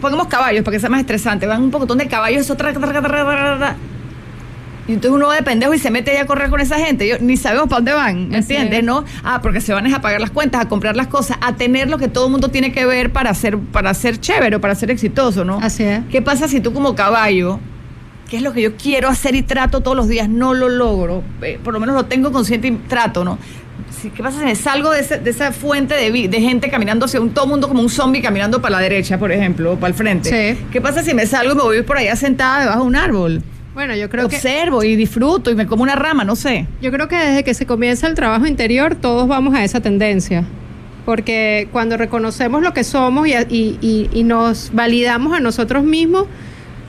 [0.00, 1.46] pongamos caballos para que sea más estresante.
[1.46, 3.74] Van un poquitón de caballos, eso tra- tra- tra-
[4.88, 7.08] Y entonces uno va de pendejo y se mete ahí a correr con esa gente.
[7.08, 8.78] Yo, ni sabemos para dónde van, ¿me Así entiendes?
[8.80, 8.84] es.
[8.84, 9.04] ¿No?
[9.24, 11.98] Ah, porque se van a pagar las cuentas, a comprar las cosas, a tener lo
[11.98, 14.90] que todo el mundo tiene que ver para ser, para ser chévere, o para ser
[14.90, 15.58] exitoso, ¿no?
[15.60, 16.00] Así es.
[16.10, 17.58] ¿Qué pasa si tú como caballo,
[18.28, 21.22] que es lo que yo quiero hacer y trato todos los días, no lo logro?
[21.42, 23.38] Eh, por lo menos lo tengo consciente y trato, ¿no?
[24.14, 27.20] ¿Qué pasa si me salgo de, ese- de esa fuente de, de gente caminando hacia
[27.20, 29.94] un todo mundo como un zombie caminando para la derecha, por ejemplo, o para el
[29.94, 30.54] frente?
[30.54, 30.60] Sí.
[30.70, 33.42] ¿Qué pasa si me salgo y me voy por allá sentada debajo de un árbol?
[33.74, 36.66] Bueno, yo creo que Observo y disfruto y me como una rama, no sé.
[36.80, 40.44] Yo creo que desde que se comienza el trabajo interior, todos vamos a esa tendencia.
[41.04, 46.26] Porque cuando reconocemos lo que somos y, y- y- y nos validamos a nosotros mismos,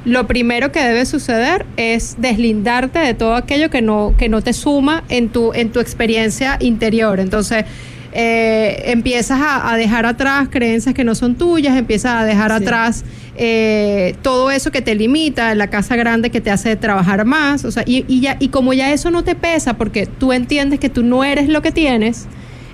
[0.06, 4.54] lo primero que debe suceder es deslindarte de todo aquello que no, que no te
[4.54, 7.20] suma en tu, en tu experiencia interior.
[7.20, 7.66] Entonces,
[8.14, 12.64] eh, empiezas a, a dejar atrás creencias que no son tuyas, empiezas a dejar Sí.
[12.64, 13.04] atrás
[13.36, 17.72] eh, todo eso que te limita, la casa grande que te hace trabajar más, o
[17.72, 20.90] sea, y, y ya, y como ya eso no te pesa porque tú entiendes que
[20.90, 22.26] tú no eres lo que tienes,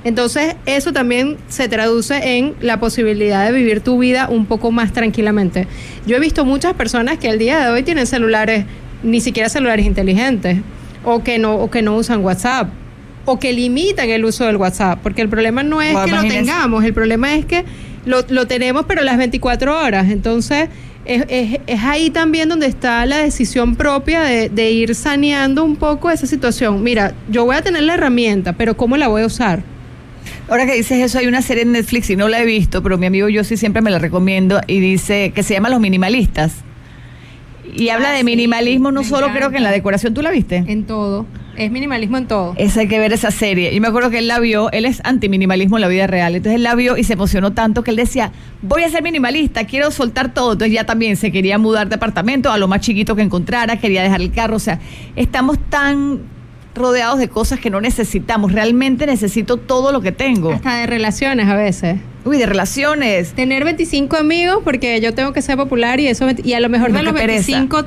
[0.03, 4.91] entonces eso también se traduce en la posibilidad de vivir tu vida un poco más
[4.93, 5.67] tranquilamente.
[6.05, 8.65] Yo he visto muchas personas que al día de hoy tienen celulares,
[9.03, 10.59] ni siquiera celulares inteligentes,
[11.05, 12.69] o que no, o que no usan WhatsApp,
[13.25, 16.83] o que limitan el uso del WhatsApp, porque el problema no es que lo tengamos,
[16.83, 17.63] el problema es que
[18.05, 20.67] lo, lo tenemos pero las 24 horas, entonces
[21.05, 25.75] es, es- es ahí también donde está la decisión propia de, de ir saneando un
[25.77, 26.83] poco esa situación.
[26.83, 29.63] Mira, yo voy a tener la herramienta, pero ¿cómo la voy a usar?
[30.49, 32.97] Ahora que dices eso, hay una serie en Netflix y no la he visto, pero
[32.97, 36.55] mi amigo yo sí siempre me la recomiendo y dice que se llama Los Minimalistas.
[37.75, 40.29] Y habla Ah, de sí, minimalismo no solo creo que en la decoración, ¿tú la
[40.31, 40.57] viste?
[40.67, 41.25] En todo,
[41.57, 42.53] es minimalismo en todo.
[42.57, 43.73] Esa hay que ver esa serie.
[43.73, 46.35] Y me acuerdo que él la vio, él es antiminimalismo en la vida real.
[46.35, 48.31] Entonces él la vio y se emocionó tanto que él decía,
[48.61, 50.51] voy a ser minimalista, quiero soltar todo.
[50.53, 54.03] Entonces ya también se quería mudar de apartamento a lo más chiquito que encontrara, quería
[54.03, 54.57] dejar el carro.
[54.57, 54.79] O sea,
[55.15, 56.19] estamos tan
[56.75, 58.51] rodeados de cosas que no necesitamos.
[58.51, 60.51] Realmente necesito todo lo que tengo.
[60.53, 61.97] Hasta de relaciones a veces.
[62.25, 63.33] Uy, de relaciones.
[63.33, 66.91] Tener 25 amigos porque yo tengo que ser popular y eso y a lo mejor
[66.91, 67.51] No, de los qué pereza.
[67.57, 67.85] 25,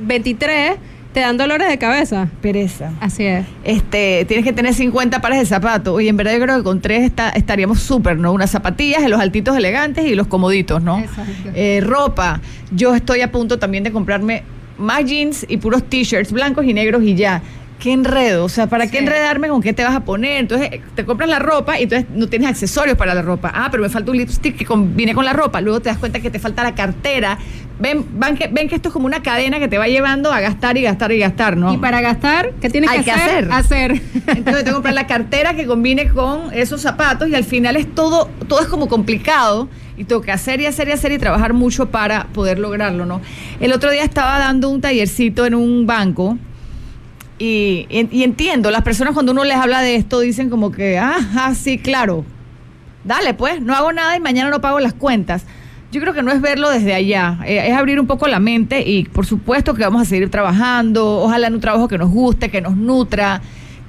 [0.00, 0.72] 23
[1.12, 2.26] te dan dolores de cabeza.
[2.40, 2.90] Pereza.
[3.00, 3.46] Así es.
[3.62, 5.94] Este, tienes que tener 50 pares de zapatos.
[5.94, 8.32] Oye, en verdad yo creo que con tres está- estaríamos súper, ¿no?
[8.32, 10.98] Unas zapatillas, los altitos elegantes y los comoditos, ¿no?
[10.98, 11.50] Exacto.
[11.54, 12.40] Eh, ropa.
[12.72, 14.42] Yo estoy a punto también de comprarme
[14.76, 17.42] más jeans y puros t-shirts blancos y negros y ya.
[17.78, 20.38] Qué enredo, o sea, ¿para qué enredarme con qué te vas a poner?
[20.38, 23.50] Entonces, te compras la ropa y entonces no tienes accesorios para la ropa.
[23.54, 25.60] Ah, pero me falta un lipstick que combine con la ropa.
[25.60, 27.36] Luego te das cuenta que te falta la cartera.
[27.78, 30.40] Ven, van que, ven que esto es como una cadena que te va llevando a
[30.40, 31.74] gastar y gastar y gastar, ¿no?
[31.74, 33.52] Y para gastar, ¿qué tienes Hay que que hacer?
[33.52, 33.92] hacer.
[33.96, 34.02] Hacer.
[34.28, 37.92] Entonces tengo que comprar la cartera que combine con esos zapatos y al final es
[37.94, 41.52] todo, todo es como complicado y tengo que hacer y hacer y hacer y trabajar
[41.52, 43.20] mucho para poder lograrlo, ¿no?
[43.60, 46.38] El otro día estaba dando un tallercito en un banco
[47.38, 51.16] y, y- entiendo, las personas cuando uno les habla de esto dicen como que, ah,
[51.36, 52.24] ah, sí, claro,
[53.04, 55.44] dale pues, no hago nada y mañana no pago las cuentas.
[55.92, 58.82] Yo creo que no es verlo desde allá, eh, es abrir un poco la mente
[58.88, 62.50] y por supuesto que vamos a seguir trabajando, ojalá en un trabajo que nos guste,
[62.50, 63.40] que nos nutra,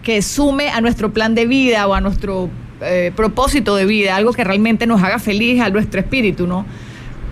[0.03, 2.49] que sume a nuestro plan de vida o a nuestro
[2.81, 6.65] eh, propósito de vida, algo que realmente nos haga feliz a nuestro espíritu, ¿no?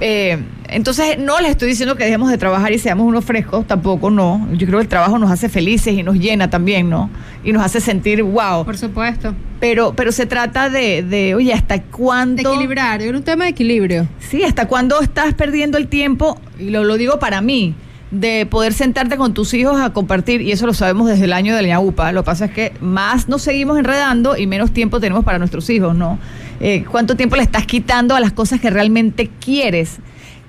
[0.02, 0.40] Eh,
[0.74, 4.48] entonces, no les estoy diciendo que dejemos de trabajar y seamos unos frescos, tampoco, no.
[4.54, 7.10] Yo creo que el trabajo nos hace felices y nos llena también, ¿no?
[7.44, 8.66] Y nos hace sentir, wow.
[8.66, 9.34] Por supuesto.
[9.60, 12.42] Pero, pero se trata de, de, oye, ¿hasta De cuándo?
[12.42, 14.08] equilibrar, es un tema de equilibrio.
[14.20, 16.40] Sí, ¿hasta cuándo estás perdiendo el tiempo?
[16.60, 17.76] Y lo, lo digo para mí,
[18.12, 21.56] de poder sentarte con tus hijos a compartir, y eso lo sabemos desde el año
[21.56, 22.12] de la ñaupa.
[22.12, 25.70] Lo que pasa es que más nos seguimos enredando y menos tiempo tenemos para nuestros
[25.70, 26.20] hijos, ¿no?
[26.60, 29.98] Eh, ¿Cuánto tiempo le estás quitando a las cosas que realmente quieres?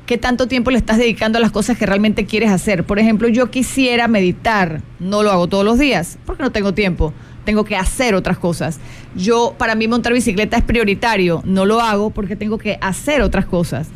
[0.07, 2.85] ¿Qué tanto tiempo le estás dedicando a las cosas que realmente quieres hacer?
[2.85, 7.15] Por ejemplo, yo quisiera meditar, no lo hago todos los días, porque no tengo tiempo.
[7.47, 8.81] Tengo que hacer otras cosas.
[9.17, 11.41] Yo, para mí, montar bicicleta es prioritario.
[11.47, 13.89] No lo hago porque tengo que hacer otras cosas.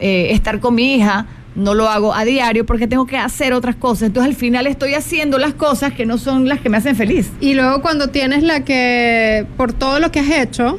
[0.00, 3.76] Eh, estar con mi hija, no lo hago a diario porque tengo que hacer otras
[3.76, 4.08] cosas.
[4.08, 7.30] Entonces, al final, estoy haciendo las cosas que no son las que me hacen feliz.
[7.40, 10.78] Y luego cuando tienes la que, por todo lo que has hecho,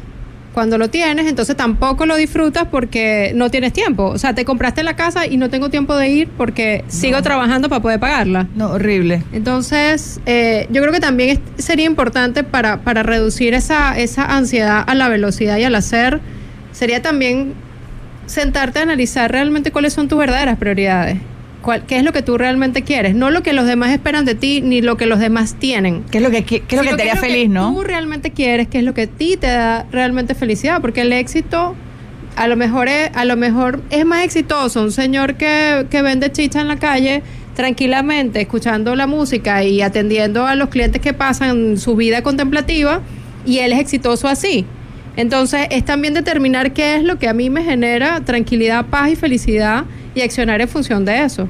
[0.55, 4.05] cuando lo tienes, entonces tampoco lo disfrutas porque no tienes tiempo.
[4.05, 7.67] O sea, te compraste la casa y no tengo tiempo de ir porque sigo trabajando
[7.67, 8.47] para poder pagarla.
[8.55, 9.21] No, horrible.
[9.33, 14.95] Entonces, eh, yo creo que también sería importante para, para reducir esa, esa ansiedad a
[14.95, 16.21] la velocidad y al hacer,
[16.71, 17.53] sería también
[18.25, 21.17] sentarte a analizar realmente cuáles son tus verdaderas prioridades.
[21.65, 23.15] Cuál, ¿Qué es lo que tú realmente quieres?
[23.15, 26.03] No lo que los demás esperan de ti, ni lo que los demás tienen.
[26.11, 27.73] ¿Qué es lo que, qui- qué es lo que te haría feliz, no?
[27.73, 31.11] Tú realmente quieres, qué es lo que a ti te da realmente felicidad, porque el
[31.11, 31.75] éxito
[32.35, 36.31] a lo mejor es, a lo mejor es más exitoso un señor que, que vende
[36.31, 37.23] chicha en la calle
[37.55, 43.01] tranquilamente escuchando la música y atendiendo a los clientes que pasan su vida contemplativa
[43.45, 44.65] y él es exitoso así.
[45.15, 49.15] Entonces es también determinar qué es lo que a mí me genera tranquilidad, paz y
[49.15, 49.85] felicidad
[50.15, 51.47] y accionar en función de eso.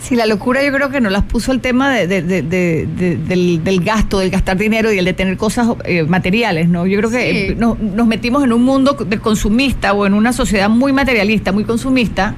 [0.00, 4.30] Sí, la locura yo creo que nos las puso el tema de, del, gasto, del
[4.30, 6.86] gastar dinero y el de tener cosas eh, materiales, ¿no?
[6.86, 10.68] Yo creo que eh, nos, metimos en un mundo de consumista o en una sociedad
[10.68, 12.34] muy materialista, muy consumista,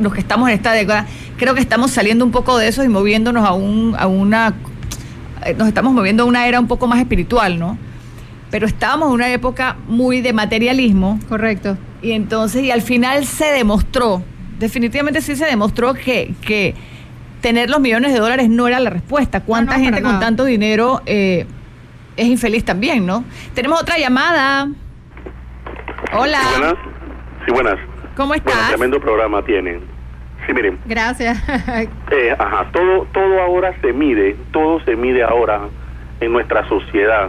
[0.00, 1.06] los que estamos en esta década,
[1.38, 4.54] creo que estamos saliendo un poco de eso y moviéndonos a, un, a una...
[5.44, 7.78] Eh, nos estamos moviendo a una era un poco más espiritual, ¿no?
[8.50, 11.18] Pero estábamos en una época muy de materialismo.
[11.28, 11.78] Correcto.
[12.02, 14.22] Y entonces, y al final se demostró,
[14.58, 16.34] definitivamente sí se demostró que...
[16.40, 16.74] que
[17.40, 19.40] tener los millones de dólares no era la respuesta.
[19.40, 21.46] ¿Cuánta gente con tanto dinero eh,
[22.16, 23.24] es infeliz también, no?
[23.54, 24.68] Tenemos otra llamada.
[26.12, 26.40] Hola.
[26.40, 26.74] Sí, buenas.
[27.44, 27.78] Sí, buenas.
[28.16, 28.52] ¿Cómo estás?
[28.52, 29.80] Bueno, tremendo programa tienen.
[30.46, 30.78] Sí, miren.
[30.86, 31.38] Gracias.
[32.10, 35.68] eh, ajá, todo, todo ahora se mide, todo se mide ahora
[36.20, 37.28] en nuestra sociedad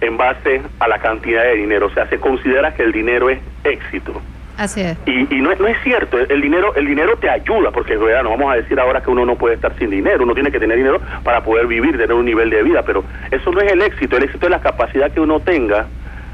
[0.00, 1.88] en base a la cantidad de dinero.
[1.88, 4.22] O sea, se considera que el dinero es éxito.
[4.58, 4.98] Así es.
[5.06, 8.24] Y, y no, es cierto, el dinero el dinero te ayuda, porque ¿verdad?
[8.24, 10.58] no vamos a decir ahora que uno no puede estar sin dinero, uno tiene que
[10.58, 13.80] tener dinero para poder vivir, tener un nivel de vida, pero eso no es el
[13.82, 15.86] éxito, el éxito es la capacidad que uno tenga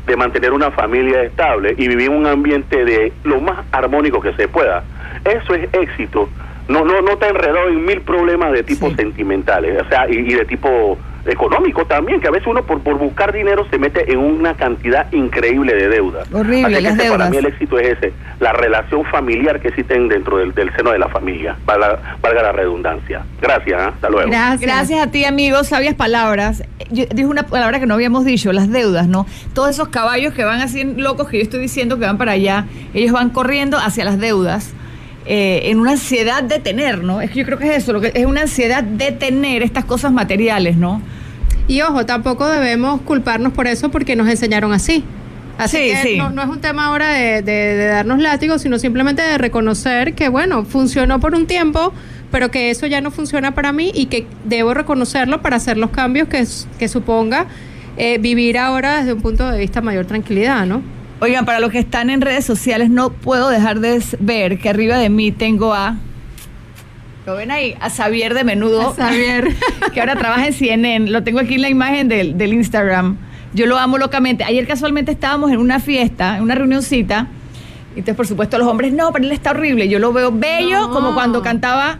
[0.06, 4.32] de mantener una familia estable y vivir en un ambiente de lo más armónico que
[4.32, 4.82] se pueda.
[5.24, 6.28] Eso es éxito.
[6.68, 10.44] No no no te enredado en mil problemas de tipo sentimentales, o sea, y de
[10.44, 14.54] tipo económico también, que a veces uno por, por buscar dinero se mete en una
[14.54, 16.24] cantidad increíble de deuda.
[16.32, 17.18] Horrible, las deudas.
[17.18, 20.98] Para mí el éxito es ese, la relación familiar que existen dentro del, seno de
[20.98, 23.24] la familia, valga, valga la redundancia.
[23.40, 23.90] Gracias, ¿eh?
[23.94, 24.30] hasta luego.
[24.30, 24.60] Gracias.
[24.60, 26.62] Gracias a ti, amigo, sabias palabras.
[26.90, 29.26] Yo dije una palabra que no habíamos dicho, las deudas, ¿no?
[29.54, 32.66] Todos esos caballos que van así locos que yo estoy diciendo que van para allá,
[32.92, 34.74] ellos van corriendo hacia las deudas.
[35.26, 37.22] Eh, en una ansiedad de tener, ¿no?
[37.22, 39.86] Es que yo creo que es eso, lo que es una ansiedad de tener estas
[39.86, 41.00] cosas materiales, ¿no?
[41.66, 45.02] Y ojo, tampoco debemos culparnos por eso porque nos enseñaron así.
[45.56, 50.28] Así que No, es un tema ahora de, darnos látigos, sino simplemente de reconocer que,
[50.28, 51.94] bueno, funcionó por un tiempo,
[52.30, 55.90] pero que eso ya no funciona para mí y que debo reconocerlo para hacer los
[55.90, 56.44] cambios que,
[56.78, 57.46] que suponga
[57.96, 60.82] eh, vivir ahora desde un punto de vista mayor tranquilidad, ¿no?
[61.20, 64.98] Oigan, para los que están en redes sociales, no puedo dejar de ver que arriba
[64.98, 65.96] de mí tengo a
[67.26, 68.92] lo ven ahí, a Xavier de Menudo.
[68.94, 69.54] Xavier.
[69.94, 71.10] que ahora trabaja en CNN.
[71.10, 73.16] Lo tengo aquí en la imagen del, del Instagram.
[73.54, 74.44] Yo lo amo locamente.
[74.44, 77.28] Ayer casualmente estábamos en una fiesta, en una reunioncita.
[77.94, 79.88] Y entonces, por supuesto, los hombres, no, pero él está horrible.
[79.88, 81.98] Yo lo veo bello, como cuando cantaba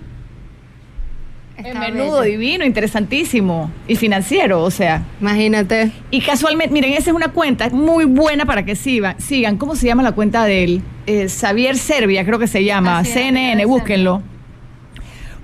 [1.57, 5.03] en menudo, divino, interesantísimo y financiero, o sea.
[5.21, 5.93] Imagínate.
[6.11, 9.21] Y casualmente, miren, esa es una cuenta muy buena para que sigan.
[9.21, 9.57] sigan.
[9.57, 10.83] ¿Cómo se llama la cuenta de él?
[11.07, 13.05] Eh, Xavier Serbia, creo que se llama.
[13.05, 14.23] CNN, búsquenlo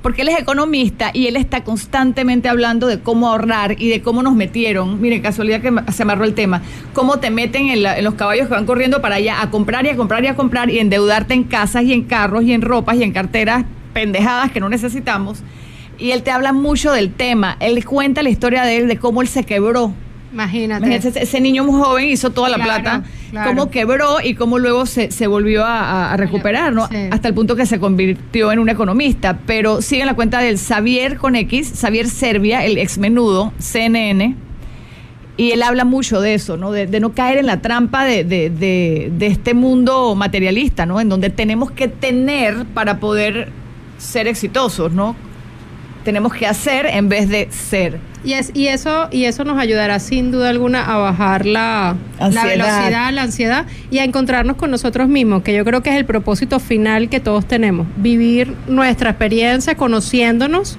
[0.03, 4.23] porque él es economista y él está constantemente hablando de cómo ahorrar y de cómo
[4.23, 6.63] nos metieron, mire, casualidad que se amarró el tema,
[6.95, 9.97] cómo te meten en, los caballos que van corriendo para allá a comprar y a
[9.97, 13.03] comprar y a comprar y endeudarte en casas y en carros y en ropas y
[13.03, 15.43] en carteras pendejadas que no necesitamos.
[16.01, 19.23] Y él te habla mucho del tema, él cuenta la historia de él, de cómo
[19.23, 19.95] él se quebró
[20.33, 20.97] Imagínate.
[20.97, 23.03] Ese, niño muy joven hizo toda la plata,
[23.45, 26.89] cómo quebró y cómo luego se, se volvió a, recuperar, ¿no?
[27.11, 29.39] Hasta el punto que se convirtió en un economista.
[29.47, 34.37] Pero sigue la cuenta del Xavier con X, Xavier Serbia, el ex menudo, CNN.
[35.37, 36.71] Y él habla mucho de eso, ¿no?
[36.71, 41.01] De, no caer en la trampa de, de, de, este mundo materialista, ¿no?
[41.01, 43.49] En donde tenemos que tener para poder
[43.99, 45.17] ser exitosos, ¿no?
[46.05, 47.99] Tenemos que hacer en vez de ser.
[48.23, 52.45] Y, es, y, eso, y eso nos ayudará sin duda alguna a bajar la, la,
[52.45, 56.05] velocidad, la ansiedad y a encontrarnos con nosotros mismos, que yo creo que es el
[56.05, 60.79] propósito final que todos tenemos, vivir nuestra experiencia conociéndonos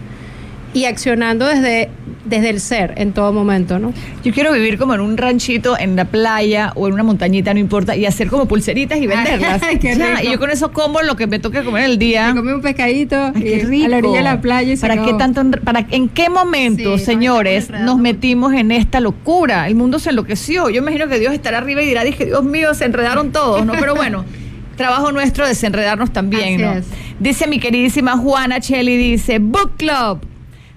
[0.74, 1.90] y accionando desde,
[2.26, 3.94] desde el ser en todo momento, ¿no?
[4.24, 7.60] Yo quiero vivir como en un ranchito, en la playa o en una montañita, no
[7.60, 9.62] importa, y hacer como pulseritas y venderlas.
[10.24, 12.34] y yo con eso como lo que me toque comer el día.
[12.34, 13.86] Me un pescadito qué rico.
[13.86, 14.74] a la orilla de la playa.
[14.74, 19.68] Y ¿Para qué tanto, para, en qué momento, señores, nos metimos en esta locura?
[19.68, 20.70] El mundo se enloqueció.
[20.70, 23.74] Yo imagino que Dios estará arriba y dirá, dije, Dios mío, se enredaron todos, ¿no?
[23.74, 24.26] Pero bueno.
[24.78, 26.74] trabajo nuestro desenredarnos también, ¿no?
[27.20, 30.22] Dice mi queridísima Juana Cheli, dice, Book Club,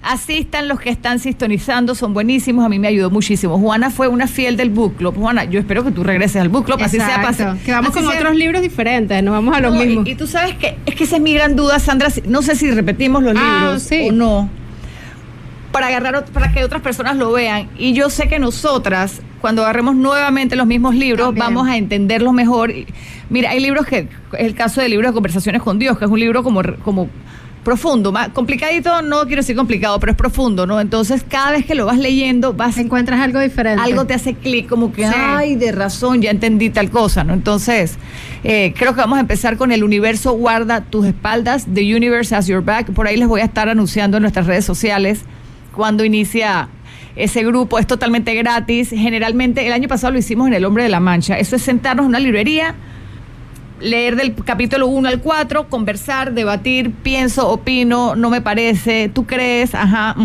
[0.05, 3.57] Asistan los que están sintonizando, son buenísimos, a mí me ayudó muchísimo.
[3.57, 5.15] Juana fue una fiel del book club.
[5.15, 7.57] Juana, yo espero que tú regreses al book club, así sea pasa.
[7.65, 10.07] Que vamos con otros libros diferentes, no vamos a los mismos.
[10.07, 12.69] Y, tú sabes que es que esa es mi gran duda, Sandra, no sé si
[12.69, 14.49] repetimos los ah, libros o no.
[15.71, 17.69] Para agarrar para que otras personas lo vean.
[17.75, 22.71] Y yo sé que nosotras, cuando agarremos nuevamente los mismos libros, vamos a entenderlos mejor.
[23.31, 26.11] Mira, hay libros que, es el caso del libro de conversaciones con Dios, que es
[26.11, 27.09] un libro como, como
[27.65, 30.79] profundo, más complicadito, no quiero decir complicado, pero es profundo, ¿no?
[30.79, 33.83] Entonces, cada vez que lo vas leyendo, vas encuentras algo diferente.
[33.83, 37.33] Algo te hace clic, como que, ay, de razón, ya entendí tal cosa, ¿no?
[37.33, 37.97] Entonces,
[38.45, 42.47] eh, creo que vamos a empezar con el universo guarda tus espaldas, The Universe has
[42.47, 42.91] your back.
[42.91, 45.21] Por ahí les voy a estar anunciando en nuestras redes sociales
[45.73, 46.69] cuando inicia
[47.15, 47.79] ese grupo.
[47.79, 48.89] Es totalmente gratis.
[48.91, 51.39] Generalmente, el año pasado lo hicimos en El Hombre de la Mancha.
[51.39, 52.75] Eso es sentarnos en una librería
[53.79, 59.75] leer del capítulo 1 al 4, conversar, debatir, pienso, opino, no me parece, tú crees,
[59.75, 60.15] ajá,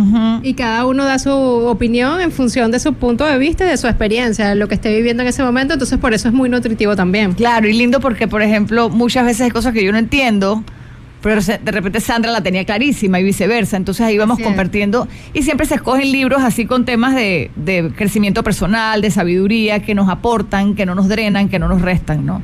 [0.42, 3.76] Y cada uno da su opinión en función de su punto de vista y de
[3.76, 6.48] su experiencia, de lo que esté viviendo en ese momento, entonces por eso es muy
[6.48, 7.32] nutritivo también.
[7.32, 10.62] Claro, y lindo porque, por ejemplo, muchas veces hay cosas que yo no entiendo.
[11.22, 13.76] Pero de repente Sandra la tenía clarísima y viceversa.
[13.76, 15.06] Entonces ahí vamos compartiendo.
[15.34, 19.94] Y siempre se escogen libros así con temas de, de crecimiento personal, de sabiduría, que
[19.94, 22.40] nos aportan, que no nos drenan, que no nos restan, ¿no?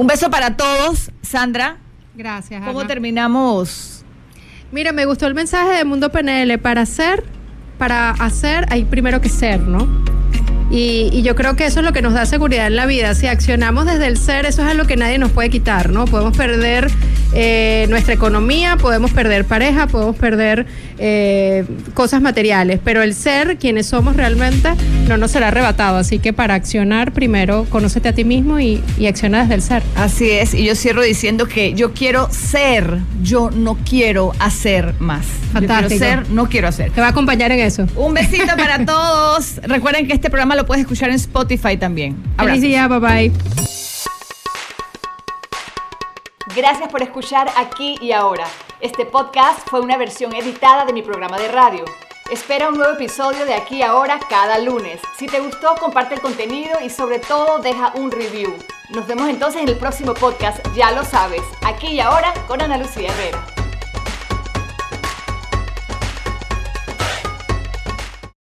[0.00, 1.76] Un beso para todos, Sandra.
[2.14, 2.64] Gracias.
[2.64, 4.02] ¿Cómo terminamos?
[4.72, 6.56] Mira, me gustó el mensaje de Mundo PNL.
[6.56, 7.22] Para hacer,
[7.76, 9.86] para hacer hay primero que ser, ¿no?
[10.70, 13.14] Y, yo creo que eso es lo que nos da seguridad en la vida.
[13.14, 16.04] Si accionamos desde el ser, eso es algo que nadie nos puede quitar, ¿no?
[16.04, 16.90] Podemos perder
[17.32, 20.66] eh, nuestra economía, podemos perder pareja, podemos perder
[20.98, 21.64] eh,
[21.94, 24.70] cosas materiales, pero el ser, quienes somos realmente,
[25.08, 25.98] no nos será arrebatado.
[25.98, 29.82] Así que para accionar, primero conócete a ti mismo y, y acciona desde el ser.
[29.96, 35.26] Así es, y yo cierro diciendo que yo quiero ser, yo no quiero hacer más.
[35.52, 35.94] Fantástico.
[35.94, 36.90] Yo quiero ser, no quiero hacer.
[36.92, 37.86] Te va a acompañar en eso.
[37.96, 39.60] Un besito para todos.
[39.62, 42.22] Recuerden que este programa lo puedes escuchar en Spotify también.
[42.36, 43.32] Feliz día, bye bye.
[46.54, 48.46] Gracias por escuchar aquí y ahora.
[48.80, 51.84] Este podcast fue una versión editada de mi programa de radio.
[52.30, 55.00] Espera un nuevo episodio de aquí y ahora cada lunes.
[55.16, 58.52] Si te gustó, comparte el contenido y sobre todo deja un review.
[58.90, 62.76] Nos vemos entonces en el próximo podcast, ya lo sabes, aquí y ahora con Ana
[62.76, 63.59] Lucía Herrera.